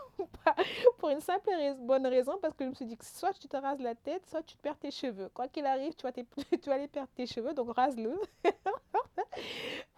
pour 0.98 1.11
une 1.11 1.20
simple 1.20 1.48
rais 1.50 1.74
bonne 1.74 2.07
raison, 2.07 2.38
parce 2.40 2.54
que 2.54 2.64
je 2.64 2.70
me 2.70 2.74
suis 2.74 2.87
dit 2.87 2.96
que 2.96 3.04
soit 3.04 3.33
tu 3.33 3.48
te 3.48 3.57
rases 3.57 3.81
la 3.81 3.94
tête, 3.94 4.26
soit 4.28 4.42
tu 4.42 4.57
perds 4.57 4.78
tes 4.78 4.90
cheveux. 4.90 5.28
Quoi 5.35 5.48
qu'il 5.48 5.66
arrive, 5.66 5.94
tu 5.94 6.02
vas, 6.02 6.12
tu 6.12 6.24
vas 6.66 6.74
aller 6.74 6.88
perdre 6.88 7.11
tes 7.14 7.26
cheveux, 7.26 7.54
donc 7.54 7.74
rase-le. 7.74 8.18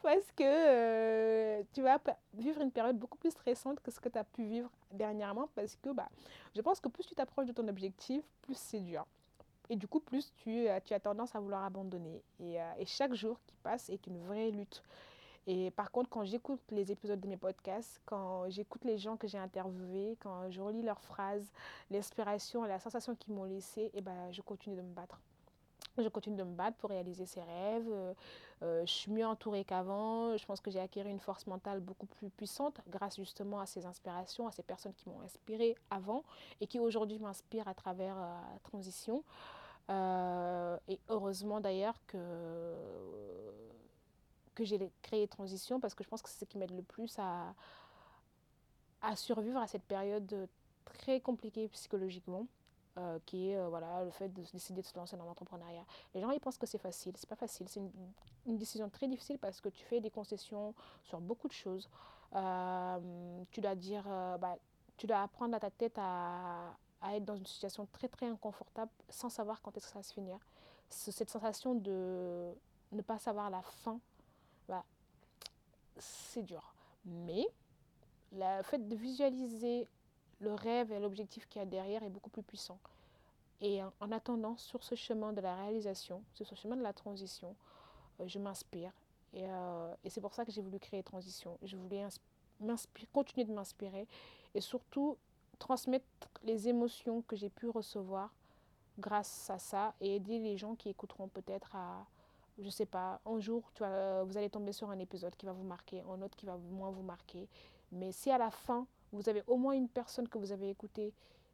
parce 0.02 0.32
que 0.36 0.44
euh, 0.44 1.62
tu 1.72 1.82
vas 1.82 1.98
vivre 2.34 2.60
une 2.60 2.70
période 2.70 2.98
beaucoup 2.98 3.18
plus 3.18 3.30
stressante 3.30 3.80
que 3.80 3.90
ce 3.90 4.00
que 4.00 4.08
tu 4.08 4.18
as 4.18 4.24
pu 4.24 4.44
vivre 4.44 4.70
dernièrement, 4.92 5.48
parce 5.54 5.76
que 5.76 5.90
bah, 5.90 6.08
je 6.54 6.60
pense 6.60 6.80
que 6.80 6.88
plus 6.88 7.04
tu 7.04 7.14
t'approches 7.14 7.46
de 7.46 7.52
ton 7.52 7.66
objectif, 7.68 8.22
plus 8.42 8.56
c'est 8.56 8.80
dur. 8.80 9.06
Et 9.68 9.76
du 9.76 9.86
coup, 9.86 10.00
plus 10.00 10.32
tu, 10.34 10.66
tu, 10.84 10.94
as 10.94 11.00
tendance 11.00 11.34
à 11.36 11.40
vouloir 11.40 11.64
abandonner. 11.64 12.20
Euh, 12.40 12.72
et 12.76 12.86
chaque 12.86 13.14
jour 13.14 13.38
qui 13.46 13.54
passe 13.62 13.88
est 13.88 14.04
une 14.08 14.18
vraie 14.18 14.50
lutte. 14.50 14.82
Et 15.46 15.70
par 15.70 15.90
contre, 15.90 16.10
quand 16.10 16.24
j'écoute 16.24 16.60
les 16.70 16.92
épisodes 16.92 17.20
de 17.20 17.26
mes 17.26 17.36
podcasts, 17.36 18.00
quand 18.04 18.48
j'écoute 18.50 18.84
les 18.84 18.98
gens 18.98 19.16
que 19.16 19.26
j'ai 19.26 19.38
interviewés, 19.38 20.16
quand 20.20 20.50
je 20.50 20.60
relis 20.60 20.82
leurs 20.82 21.02
phrases, 21.02 21.50
l'inspiration 21.90 22.64
la 22.64 22.78
sensation 22.78 23.14
qu'ils 23.14 23.34
m'ont 23.34 23.44
laissé, 23.44 23.82
et 23.82 23.90
eh 23.94 24.00
ben, 24.00 24.30
je 24.30 24.42
continue 24.42 24.76
de 24.76 24.82
me 24.82 24.92
battre. 24.92 25.20
Je 25.98 26.08
continue 26.08 26.36
de 26.36 26.44
me 26.44 26.54
battre 26.54 26.76
pour 26.76 26.90
réaliser 26.90 27.26
ces 27.26 27.42
rêves. 27.42 27.90
Euh, 28.62 28.84
je 28.86 28.92
suis 28.92 29.10
mieux 29.10 29.26
entourée 29.26 29.64
qu'avant. 29.64 30.36
Je 30.36 30.46
pense 30.46 30.60
que 30.60 30.70
j'ai 30.70 30.78
acquis 30.78 31.00
une 31.00 31.18
force 31.18 31.46
mentale 31.46 31.80
beaucoup 31.80 32.06
plus 32.06 32.30
puissante 32.30 32.80
grâce 32.88 33.16
justement 33.16 33.60
à 33.60 33.66
ces 33.66 33.86
inspirations, 33.86 34.46
à 34.46 34.52
ces 34.52 34.62
personnes 34.62 34.94
qui 34.94 35.08
m'ont 35.08 35.20
inspirée 35.22 35.76
avant 35.90 36.22
et 36.60 36.66
qui 36.66 36.78
aujourd'hui 36.78 37.18
m'inspirent 37.18 37.68
à 37.68 37.74
travers 37.74 38.16
euh, 38.18 38.36
transition. 38.62 39.24
Euh, 39.90 40.76
et 40.86 41.00
heureusement 41.08 41.60
d'ailleurs 41.60 41.98
que 42.06 42.16
que 44.60 44.66
j'ai 44.66 44.90
créé 45.02 45.26
Transition 45.26 45.80
parce 45.80 45.94
que 45.94 46.04
je 46.04 46.08
pense 46.08 46.22
que 46.22 46.28
c'est 46.28 46.40
ce 46.40 46.44
qui 46.44 46.58
m'aide 46.58 46.72
le 46.72 46.82
plus 46.82 47.18
à, 47.18 47.54
à 49.00 49.16
survivre 49.16 49.58
à 49.58 49.66
cette 49.66 49.82
période 49.82 50.48
très 50.84 51.20
compliquée 51.20 51.68
psychologiquement. 51.68 52.46
Euh, 52.98 53.20
qui 53.24 53.50
est 53.50 53.56
euh, 53.56 53.68
voilà, 53.68 54.02
le 54.02 54.10
fait 54.10 54.28
de 54.28 54.42
décider 54.52 54.82
de 54.82 54.86
se 54.86 54.96
lancer 54.96 55.16
dans 55.16 55.24
l'entrepreneuriat. 55.24 55.84
Les 56.12 56.20
gens 56.20 56.30
ils 56.30 56.40
pensent 56.40 56.58
que 56.58 56.66
c'est 56.66 56.76
facile, 56.76 57.12
c'est 57.16 57.28
pas 57.28 57.36
facile, 57.36 57.68
c'est 57.68 57.80
une, 58.46 58.58
décision 58.58 58.90
très 58.90 59.06
difficile 59.06 59.38
parce 59.38 59.60
que 59.60 59.68
tu 59.68 59.84
fais 59.84 60.00
des 60.00 60.10
concessions 60.10 60.74
sur 61.04 61.20
beaucoup 61.20 61.46
de 61.46 61.52
choses. 61.52 61.88
Euh, 62.34 63.42
tu 63.52 63.60
dois 63.60 63.76
dire, 63.76 64.02
bah, 64.40 64.56
tu 64.96 65.06
dois 65.06 65.22
apprendre 65.22 65.54
à 65.54 65.60
ta 65.60 65.70
tête 65.70 65.96
à, 65.98 66.74
à, 67.00 67.14
être 67.14 67.24
dans 67.24 67.36
une 67.36 67.46
situation 67.46 67.86
très 67.92 68.08
très 68.08 68.26
inconfortable 68.26 68.90
sans 69.08 69.30
savoir 69.30 69.62
quand 69.62 69.76
est-ce 69.76 69.86
que 69.86 69.92
ça 69.92 70.00
va 70.00 70.02
se 70.02 70.12
finir. 70.12 70.38
Cette 70.88 71.30
sensation 71.30 71.76
de 71.76 72.52
ne 72.90 73.02
pas 73.02 73.20
savoir 73.20 73.50
la 73.50 73.62
fin 73.62 74.00
bah, 74.70 74.84
c'est 75.98 76.42
dur. 76.42 76.74
Mais 77.04 77.46
le 78.32 78.62
fait 78.62 78.88
de 78.88 78.94
visualiser 78.94 79.86
le 80.40 80.54
rêve 80.54 80.92
et 80.92 81.00
l'objectif 81.00 81.46
qu'il 81.48 81.58
y 81.58 81.62
a 81.62 81.66
derrière 81.66 82.02
est 82.02 82.08
beaucoup 82.08 82.30
plus 82.30 82.42
puissant. 82.42 82.78
Et 83.60 83.82
en, 83.82 83.92
en, 84.00 84.12
attendant, 84.12 84.56
sur 84.56 84.82
ce 84.82 84.94
chemin 84.94 85.32
de 85.32 85.40
la 85.40 85.54
réalisation, 85.56 86.22
sur 86.32 86.46
ce 86.46 86.54
chemin 86.54 86.76
de 86.76 86.82
la 86.82 86.94
transition, 86.94 87.54
euh, 88.20 88.28
je 88.28 88.38
m'inspire. 88.38 88.92
Et, 89.34 89.44
euh, 89.44 89.94
et 90.04 90.10
c'est 90.10 90.20
pour 90.20 90.34
ça 90.34 90.44
que 90.44 90.52
j'ai 90.52 90.62
voulu 90.62 90.78
créer 90.78 91.02
Transition. 91.02 91.58
Je 91.62 91.76
voulais 91.76 92.06
continuer 93.12 93.44
de 93.44 93.52
m'inspirer 93.52 94.06
et 94.54 94.60
surtout 94.60 95.16
transmettre 95.58 96.06
les 96.42 96.68
émotions 96.68 97.22
que 97.22 97.36
j'ai 97.36 97.50
pu 97.50 97.68
recevoir 97.68 98.32
grâce 98.98 99.50
à 99.50 99.58
ça 99.58 99.94
et 100.00 100.16
aider 100.16 100.38
les 100.38 100.56
gens 100.56 100.74
qui 100.74 100.88
écouteront 100.88 101.28
peut-être 101.28 101.74
à, 101.76 102.06
je 102.60 102.68
sais 102.68 102.86
pas, 102.86 103.20
un 103.26 103.38
jour, 103.40 103.70
vas, 103.78 104.24
vous 104.24 104.36
allez 104.36 104.50
tomber 104.50 104.72
sur 104.72 104.90
un 104.90 104.98
épisode 104.98 105.34
qui 105.36 105.46
va 105.46 105.52
vous 105.52 105.64
marquer, 105.64 106.02
un 106.02 106.22
autre 106.22 106.36
qui 106.36 106.46
va 106.46 106.56
moins 106.56 106.90
vous 106.90 107.02
marquer. 107.02 107.48
Mais 107.92 108.12
si 108.12 108.30
à 108.30 108.38
la 108.38 108.50
fin, 108.50 108.86
vous 109.12 109.28
avez 109.28 109.42
au 109.46 109.56
moins 109.56 109.72
une 109.72 109.88
personne 109.88 110.28
que 110.28 110.38
vous 110.38 110.52
avez 110.52 110.70
écoutée, 110.70 111.12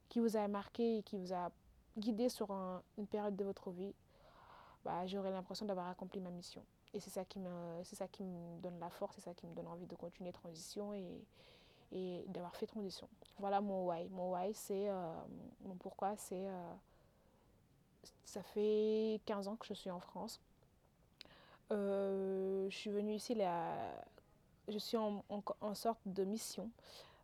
qui 0.08 0.20
vous 0.20 0.36
a 0.36 0.46
marqué 0.48 0.98
et 0.98 1.02
qui 1.02 1.16
vous 1.16 1.32
a 1.32 1.50
guidé 1.96 2.28
sur 2.28 2.50
un, 2.50 2.82
une 2.98 3.06
période 3.06 3.36
de 3.36 3.44
votre 3.44 3.70
vie, 3.70 3.94
bah, 4.84 5.06
j'aurai 5.06 5.30
l'impression 5.30 5.66
d'avoir 5.66 5.88
accompli 5.88 6.20
ma 6.20 6.30
mission. 6.30 6.62
Et 6.92 7.00
c'est 7.00 7.10
ça, 7.10 7.24
qui 7.24 7.38
me, 7.38 7.82
c'est 7.84 7.96
ça 7.96 8.08
qui 8.08 8.22
me 8.22 8.58
donne 8.60 8.78
la 8.78 8.90
force, 8.90 9.16
c'est 9.16 9.22
ça 9.22 9.34
qui 9.34 9.46
me 9.46 9.54
donne 9.54 9.66
envie 9.66 9.86
de 9.86 9.96
continuer 9.96 10.32
transition 10.32 10.94
et, 10.94 11.24
et 11.92 12.24
d'avoir 12.28 12.54
fait 12.56 12.66
transition. 12.66 13.08
Voilà 13.38 13.60
mon 13.60 13.86
why. 13.86 14.08
Mon 14.08 14.32
why, 14.32 14.54
c'est 14.54 14.88
euh, 14.88 15.12
mon 15.64 15.74
pourquoi, 15.74 16.16
c'est 16.16 16.48
euh, 16.48 16.74
ça 18.24 18.42
fait 18.42 19.20
15 19.26 19.48
ans 19.48 19.56
que 19.56 19.66
je 19.66 19.74
suis 19.74 19.90
en 19.90 20.00
France. 20.00 20.40
Euh, 21.72 22.68
je 22.70 22.76
suis 22.76 22.90
venue 22.90 23.14
ici, 23.14 23.36
je 24.68 24.78
suis 24.78 24.96
en, 24.96 25.74
sorte 25.74 26.00
de 26.06 26.24
mission, 26.24 26.70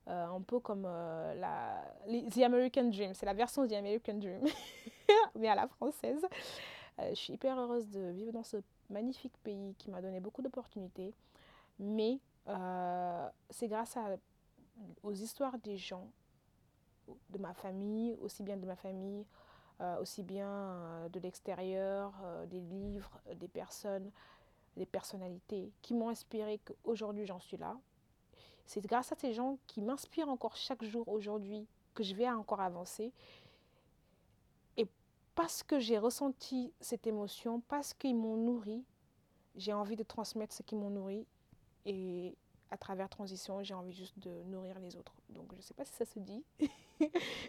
euh, 0.08 0.26
un 0.26 0.40
peu 0.40 0.58
comme 0.58 0.84
euh, 0.86 1.34
The 2.30 2.38
American 2.38 2.84
Dream, 2.84 3.14
c'est 3.14 3.26
la 3.26 3.34
version 3.34 3.66
The 3.66 3.72
American 3.72 4.14
Dream, 4.14 4.44
mais 5.36 5.48
à 5.48 5.54
la 5.54 5.68
française. 5.68 6.26
Euh, 6.98 7.10
je 7.10 7.14
suis 7.14 7.34
hyper 7.34 7.58
heureuse 7.58 7.88
de 7.88 8.10
vivre 8.10 8.32
dans 8.32 8.42
ce 8.42 8.58
magnifique 8.90 9.36
pays 9.42 9.74
qui 9.78 9.90
m'a 9.90 10.02
donné 10.02 10.20
beaucoup 10.20 10.42
d'opportunités, 10.42 11.14
mais 11.78 12.18
c'est 13.50 13.68
grâce 13.68 13.96
aux 15.02 15.12
histoires 15.12 15.56
des 15.58 15.76
gens, 15.76 16.08
de 17.30 17.38
ma 17.38 17.54
famille, 17.54 18.16
aussi 18.20 18.42
bien 18.42 18.56
de 18.56 18.66
ma 18.66 18.76
famille, 18.76 19.24
aussi 20.00 20.22
bien 20.22 20.48
euh, 20.48 21.08
de 21.08 21.20
l'extérieur, 21.20 22.12
euh, 22.24 22.46
des 22.46 22.60
livres, 22.60 23.20
des 23.36 23.48
personnes, 23.48 24.10
des 24.76 24.86
personnalités 24.86 25.72
qui 25.82 25.94
m'ont 25.94 26.08
inspiré 26.08 26.58
qu'aujourd'hui 26.58 27.26
j'en 27.26 27.40
suis 27.40 27.56
là. 27.56 27.76
C'est 28.66 28.84
grâce 28.86 29.12
à 29.12 29.16
ces 29.16 29.32
gens 29.32 29.58
qui 29.66 29.82
m'inspirent 29.82 30.28
encore 30.28 30.56
chaque 30.56 30.84
jour 30.84 31.08
aujourd'hui 31.08 31.66
que 31.94 32.02
je 32.02 32.14
vais 32.14 32.28
encore 32.30 32.60
avancer. 32.60 33.12
Et 34.76 34.86
parce 35.34 35.62
que 35.62 35.78
j'ai 35.78 35.98
ressenti 35.98 36.72
cette 36.80 37.06
émotion, 37.06 37.60
parce 37.68 37.92
qu'ils 37.92 38.16
m'ont 38.16 38.36
nourri, 38.36 38.84
j'ai 39.56 39.72
envie 39.72 39.96
de 39.96 40.04
transmettre 40.04 40.54
ce 40.54 40.62
qu'ils 40.62 40.78
m'ont 40.78 40.90
nourri. 40.90 41.26
Et 41.84 42.36
à 42.72 42.76
travers 42.76 43.08
transition, 43.08 43.62
j'ai 43.62 43.74
envie 43.74 43.92
juste 43.92 44.18
de 44.18 44.42
nourrir 44.44 44.78
les 44.80 44.96
autres. 44.96 45.14
Donc 45.28 45.52
je 45.52 45.58
ne 45.58 45.62
sais 45.62 45.74
pas 45.74 45.84
si 45.84 45.92
ça 45.92 46.04
se 46.04 46.18
dit. 46.18 46.42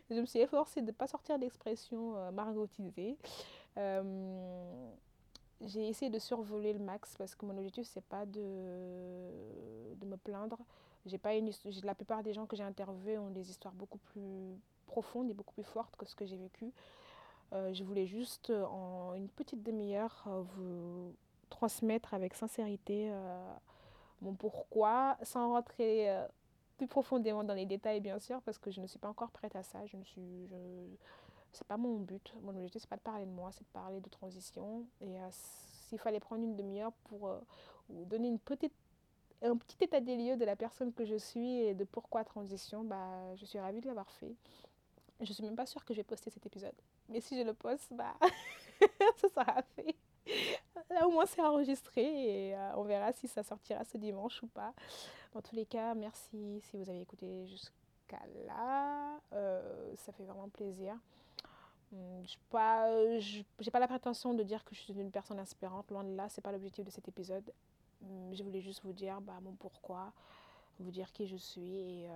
je 0.09 0.19
me 0.19 0.25
suis 0.25 0.39
efforcée 0.39 0.81
de 0.81 0.88
ne 0.88 0.91
pas 0.91 1.07
sortir 1.07 1.39
d'expression 1.39 2.15
euh, 2.15 2.31
margotisée. 2.31 3.17
j'ai 5.62 5.88
essayé 5.88 6.12
de 6.12 6.19
survoler 6.19 6.73
le 6.73 6.79
max 6.79 7.15
parce 7.17 7.36
que 7.36 7.45
mon 7.45 7.57
objectif 7.57 7.88
c'est 7.88 8.03
pas 8.03 8.25
de, 8.25 8.41
de 9.95 10.05
me 10.05 10.17
plaindre. 10.17 10.59
J'ai 11.05 11.17
pas 11.17 11.36
une, 11.36 11.51
la 11.83 11.95
plupart 11.95 12.23
des 12.23 12.33
gens 12.33 12.45
que 12.45 12.55
j'ai 12.55 12.63
interviewés 12.63 13.17
ont 13.17 13.29
des 13.29 13.49
histoires 13.49 13.73
beaucoup 13.73 13.97
plus 13.97 14.57
profondes 14.86 15.29
et 15.29 15.33
beaucoup 15.33 15.53
plus 15.53 15.63
fortes 15.63 15.95
que 15.95 16.05
ce 16.05 16.15
que 16.15 16.25
j'ai 16.25 16.38
vécu. 16.38 16.71
Euh, 17.53 17.73
je 17.73 17.83
voulais 17.83 18.07
juste 18.07 18.51
en 18.51 19.13
une 19.15 19.27
petite 19.27 19.62
demi-heure 19.62 20.23
euh, 20.27 20.41
vous 20.55 21.13
transmettre 21.49 22.13
avec 22.13 22.33
sincérité 22.33 23.09
euh, 23.12 23.53
mon 24.23 24.33
pourquoi, 24.33 25.17
sans 25.21 25.49
rentrer 25.49 26.09
plus 26.77 26.88
profondément 26.88 27.43
dans 27.43 27.53
les 27.53 27.65
détails 27.65 27.99
bien 27.99 28.19
sûr, 28.19 28.41
parce 28.41 28.57
que 28.57 28.71
je 28.71 28.81
ne 28.81 28.88
suis 28.88 28.99
pas 28.99 29.09
encore 29.09 29.31
prête 29.31 29.55
à 29.55 29.63
ça. 29.63 29.86
Je 29.86 29.97
ne 29.97 30.03
suis, 30.03 30.49
c'est 31.53 31.67
pas 31.67 31.77
mon 31.77 31.99
but. 31.99 32.33
Mon 32.41 32.55
objectif, 32.55 32.81
c'est 32.81 32.89
pas 32.89 32.97
de 32.97 33.01
parler 33.01 33.25
de 33.25 33.31
moi, 33.31 33.51
c'est 33.51 33.63
de 33.63 33.73
parler 33.73 34.01
de 34.01 34.09
transition. 34.09 34.86
Et 35.01 35.19
euh, 35.19 35.27
s'il 35.31 35.99
fallait 35.99 36.19
prendre 36.19 36.43
une 36.43 36.55
demi-heure 36.55 36.91
pour 37.05 37.27
euh, 37.27 37.39
donner 37.89 38.27
une 38.27 38.39
petite, 38.39 38.73
un 39.41 39.55
petit 39.55 39.83
état 39.83 40.01
des 40.01 40.17
lieux 40.17 40.36
de 40.36 40.45
la 40.45 40.55
personne 40.55 40.91
que 40.91 41.05
je 41.05 41.15
suis 41.15 41.59
et 41.62 41.73
de 41.75 41.83
pourquoi 41.83 42.23
transition, 42.23 42.83
bah, 42.83 43.36
je 43.36 43.45
suis 43.45 43.59
ravie 43.59 43.81
de 43.81 43.88
l'avoir 43.88 44.09
fait. 44.12 44.33
Je 45.21 45.31
suis 45.31 45.43
même 45.43 45.55
pas 45.55 45.67
sûre 45.67 45.86
que 45.86 45.93
je 45.93 45.99
vais 45.99 46.03
poster 46.03 46.31
cet 46.31 46.45
épisode. 46.45 46.75
Mais 47.07 47.21
si 47.21 47.38
je 47.38 47.43
le 47.43 47.53
poste, 47.53 47.93
bah, 47.93 48.15
ça 49.17 49.29
sera 49.29 49.62
fait. 49.75 49.95
Là, 50.89 51.07
au 51.07 51.12
moins, 51.12 51.25
c'est 51.25 51.41
enregistré 51.41 52.01
et 52.01 52.55
euh, 52.55 52.75
on 52.75 52.83
verra 52.83 53.12
si 53.13 53.27
ça 53.27 53.43
sortira 53.43 53.83
ce 53.83 53.97
dimanche 53.97 54.41
ou 54.43 54.47
pas. 54.47 54.73
Dans 55.33 55.41
tous 55.41 55.55
les 55.55 55.65
cas, 55.65 55.93
merci 55.95 56.62
si 56.62 56.77
vous 56.77 56.89
avez 56.89 57.01
écouté 57.01 57.45
jusqu'à 57.47 58.19
là. 58.45 59.19
ça 59.95 60.12
fait 60.12 60.23
vraiment 60.23 60.49
plaisir. 60.49 60.95
Hmm, 61.93 62.23
je 62.25 62.33
n'ai 63.38 63.45
pas, 63.69 63.71
pas 63.71 63.79
la 63.79 63.88
prétention 63.88 64.33
de 64.33 64.41
dire 64.41 64.63
que 64.63 64.73
je 64.73 64.81
suis 64.81 64.93
une 64.93 65.12
personne 65.12 65.39
inspirante, 65.39 65.91
loin 65.91 66.03
de 66.03 66.15
là, 66.15 66.27
ce 66.27 66.39
n'est 66.39 66.41
pas 66.41 66.51
l'objectif 66.51 66.83
de 66.83 66.89
cet 66.89 67.07
épisode. 67.07 67.53
Hmm, 68.01 68.33
je 68.33 68.43
voulais 68.43 68.62
juste 68.62 68.81
vous 68.83 68.93
dire 68.93 69.21
bah, 69.21 69.39
mon 69.41 69.53
pourquoi, 69.53 70.12
vous 70.79 70.89
dire 70.89 71.12
qui 71.12 71.27
je 71.27 71.38
suis. 71.38 72.05
Euh, 72.05 72.09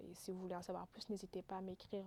et, 0.00 0.14
si 0.14 0.32
vous 0.32 0.40
voulez 0.40 0.56
en 0.56 0.62
savoir 0.62 0.88
plus, 0.88 1.08
n'hésitez 1.10 1.42
pas 1.42 1.58
à 1.58 1.60
m'écrire 1.60 2.06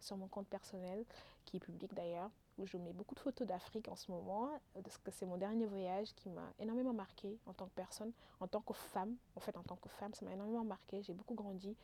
sur 0.00 0.16
mon 0.16 0.28
compte 0.28 0.46
personnel, 0.46 1.04
qui 1.44 1.56
est 1.56 1.60
public 1.60 1.92
d'ailleurs, 1.94 2.30
où 2.58 2.66
je 2.66 2.76
mets 2.76 2.92
beaucoup 2.92 3.14
de 3.14 3.20
photos 3.20 3.46
d'Afrique 3.46 3.88
en 3.88 3.96
ce 3.96 4.10
moment, 4.10 4.50
parce 4.82 4.98
que 4.98 5.10
c'est 5.10 5.26
mon 5.26 5.36
dernier 5.36 5.66
voyage 5.66 6.14
qui 6.14 6.28
m'a 6.30 6.52
énormément 6.58 6.92
marqué 6.92 7.38
en 7.46 7.52
tant 7.52 7.66
que 7.66 7.74
personne, 7.74 8.12
en 8.40 8.46
tant 8.46 8.60
que 8.60 8.72
femme. 8.72 9.14
En 9.34 9.40
fait, 9.40 9.56
en 9.56 9.62
tant 9.62 9.76
que 9.76 9.88
femme, 9.88 10.14
ça 10.14 10.24
m'a 10.24 10.32
énormément 10.32 10.64
marqué. 10.64 11.02
J'ai 11.02 11.12
beaucoup 11.12 11.34
grandi. 11.34 11.76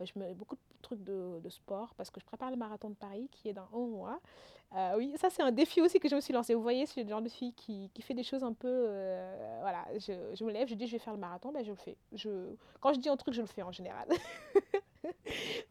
Euh, 0.00 0.04
je 0.04 0.18
mets 0.18 0.34
beaucoup 0.34 0.56
de 0.56 0.60
trucs 0.82 1.02
de, 1.02 1.48
sport 1.48 1.94
parce 1.94 2.10
que 2.10 2.20
je 2.20 2.24
prépare 2.24 2.50
le 2.50 2.56
marathon 2.56 2.90
de 2.90 2.94
Paris 2.94 3.28
qui 3.30 3.48
est 3.48 3.52
dans 3.52 3.68
un 3.72 3.86
mois. 3.86 4.20
Euh, 4.74 4.94
oui, 4.96 5.14
ça 5.16 5.30
c'est 5.30 5.42
un 5.42 5.52
défi 5.52 5.80
aussi 5.80 6.00
que 6.00 6.08
je 6.08 6.16
me 6.16 6.20
suis 6.20 6.32
lancé. 6.32 6.54
Vous 6.54 6.62
voyez, 6.62 6.84
suis 6.86 7.04
le 7.04 7.08
genre 7.08 7.22
de 7.22 7.28
fille 7.28 7.52
qui, 7.52 7.90
qui 7.94 8.02
fait 8.02 8.14
des 8.14 8.24
choses 8.24 8.42
un 8.42 8.52
peu... 8.52 8.68
Euh, 8.68 9.58
voilà, 9.60 9.84
je, 9.98 10.34
je, 10.34 10.44
me 10.44 10.50
lève, 10.50 10.66
je 10.68 10.74
dis 10.74 10.86
je 10.86 10.92
vais 10.92 10.98
faire 10.98 11.12
le 11.12 11.20
marathon, 11.20 11.52
ben 11.52 11.64
je 11.64 11.70
le 11.70 11.76
fais. 11.76 11.96
Je, 12.12 12.54
quand 12.80 12.92
je 12.92 12.98
dis 12.98 13.08
un 13.08 13.16
truc, 13.16 13.34
je 13.34 13.40
le 13.40 13.46
fais 13.46 13.62
en 13.62 13.70
général. 13.70 14.08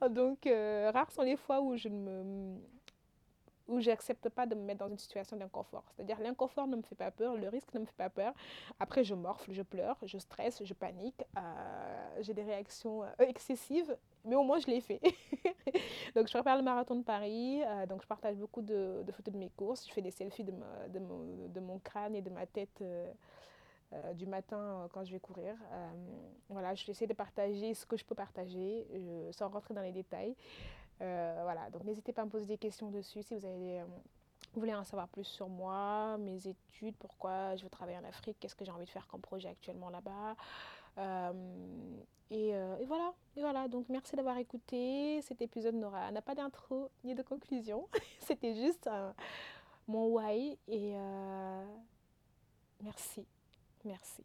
Donc, 0.10 0.48
rares 0.94 1.12
sont 1.12 1.24
les 1.24 1.36
fois 1.36 1.60
où 1.62 1.76
je 1.76 1.90
ne 1.90 1.98
me 1.98 2.58
où 3.68 3.80
j'accepte 3.80 4.30
pas 4.30 4.46
de 4.46 4.56
me 4.56 4.62
mettre 4.62 4.80
dans 4.80 4.90
une 4.90 4.98
situation 4.98 5.38
d'inconfort. 5.38 5.84
C'est-à-dire 5.96 6.20
l'inconfort 6.20 6.68
ne 6.68 6.76
me 6.76 6.82
fait 6.82 6.96
pas 6.96 7.12
peur, 7.12 7.36
le 7.36 7.48
risque 7.50 7.74
ne 7.74 7.80
me 7.80 7.86
fait 7.86 7.96
pas 7.96 8.10
peur. 8.10 8.34
Après, 8.80 9.04
je 9.04 9.16
morfle, 9.16 9.52
je 9.54 9.62
pleure, 9.62 9.98
je 10.04 10.18
stresse, 10.18 10.64
je 10.64 10.74
panique, 10.74 11.24
j'ai 12.20 12.34
des 12.34 12.44
réactions 12.44 13.04
excessives 13.20 13.96
mais 14.26 14.36
au 14.36 14.44
moins 14.44 14.60
je 14.60 14.68
l'ai 14.68 14.82
fait. 14.82 15.02
donc 16.16 16.28
je 16.28 16.34
prépare 16.34 16.58
le 16.58 16.64
marathon 16.64 16.96
de 16.96 17.04
Paris, 17.04 17.62
euh, 17.64 17.86
donc 17.86 18.02
je 18.02 18.08
partage 18.08 18.38
beaucoup 18.38 18.62
de, 18.62 19.04
photos 19.12 19.34
de 19.34 19.40
mes 19.40 19.50
courses, 19.50 19.88
je 19.88 19.94
fais 19.94 20.02
des 20.02 20.12
selfies 20.12 20.44
de, 20.44 20.54
mon, 21.00 21.80
crâne 21.80 22.16
et 22.16 22.22
de 22.22 22.30
ma 22.30 22.46
tête 22.46 22.82
euh, 22.82 23.12
euh, 23.94 24.14
du 24.14 24.26
matin 24.26 24.88
quand 24.94 25.04
je 25.04 25.12
vais 25.12 25.20
courir. 25.20 25.56
voilà, 26.50 26.74
je 26.76 26.86
vais 26.86 26.92
essayer 26.92 27.08
de 27.08 27.14
partager 27.14 27.74
ce 27.74 27.86
que 27.86 27.98
je 27.98 28.06
peux 28.06 28.16
partager 28.16 28.88
sans 29.32 29.50
rentrer 29.50 29.74
dans 29.74 29.82
les 29.82 29.92
détails. 29.92 30.36
Voilà, 31.00 31.70
donc 31.72 31.84
n'hésitez 31.84 32.14
pas 32.14 32.22
à 32.22 32.26
me 32.26 32.30
poser 32.30 32.46
des 32.46 32.58
questions 32.58 32.90
dessus 32.90 33.24
si 33.24 33.36
vous 33.36 33.46
avez 33.46 33.84
vous 34.54 34.60
voulez 34.60 34.76
en 34.76 34.84
savoir 34.84 35.08
plus 35.08 35.24
sur 35.24 35.50
moi, 35.50 36.18
mes 36.20 36.48
études, 36.48 36.96
pourquoi 36.98 37.56
je 37.56 37.64
veux 37.64 37.70
travailler 37.70 37.98
en 37.98 38.04
Afrique, 38.04 38.38
qu'est-ce 38.40 38.56
que 38.56 38.64
j'ai 38.64 38.72
envie 38.72 38.86
de 38.86 38.90
faire 38.90 39.08
comme 39.08 39.22
projet 39.22 39.50
actuellement 39.50 39.90
là-bas. 39.90 40.36
Euh, 41.00 41.98
et, 42.30 42.86
voilà, 42.86 43.14
et 43.36 43.42
voilà. 43.42 43.68
Donc 43.68 43.90
merci 43.90 44.16
d'avoir 44.16 44.38
écouté. 44.38 45.22
Cet 45.24 45.42
épisode 45.42 45.76
n'a 45.76 46.22
pas 46.22 46.36
d'intro 46.36 46.90
ni 47.04 47.16
de 47.16 47.24
conclusion. 47.24 47.88
C'était 48.20 48.56
juste 48.56 48.90
mon 49.88 50.08
why. 50.08 50.58
Et 50.68 50.94
euh, 50.96 51.66
merci, 52.82 53.26
merci. 53.84 54.24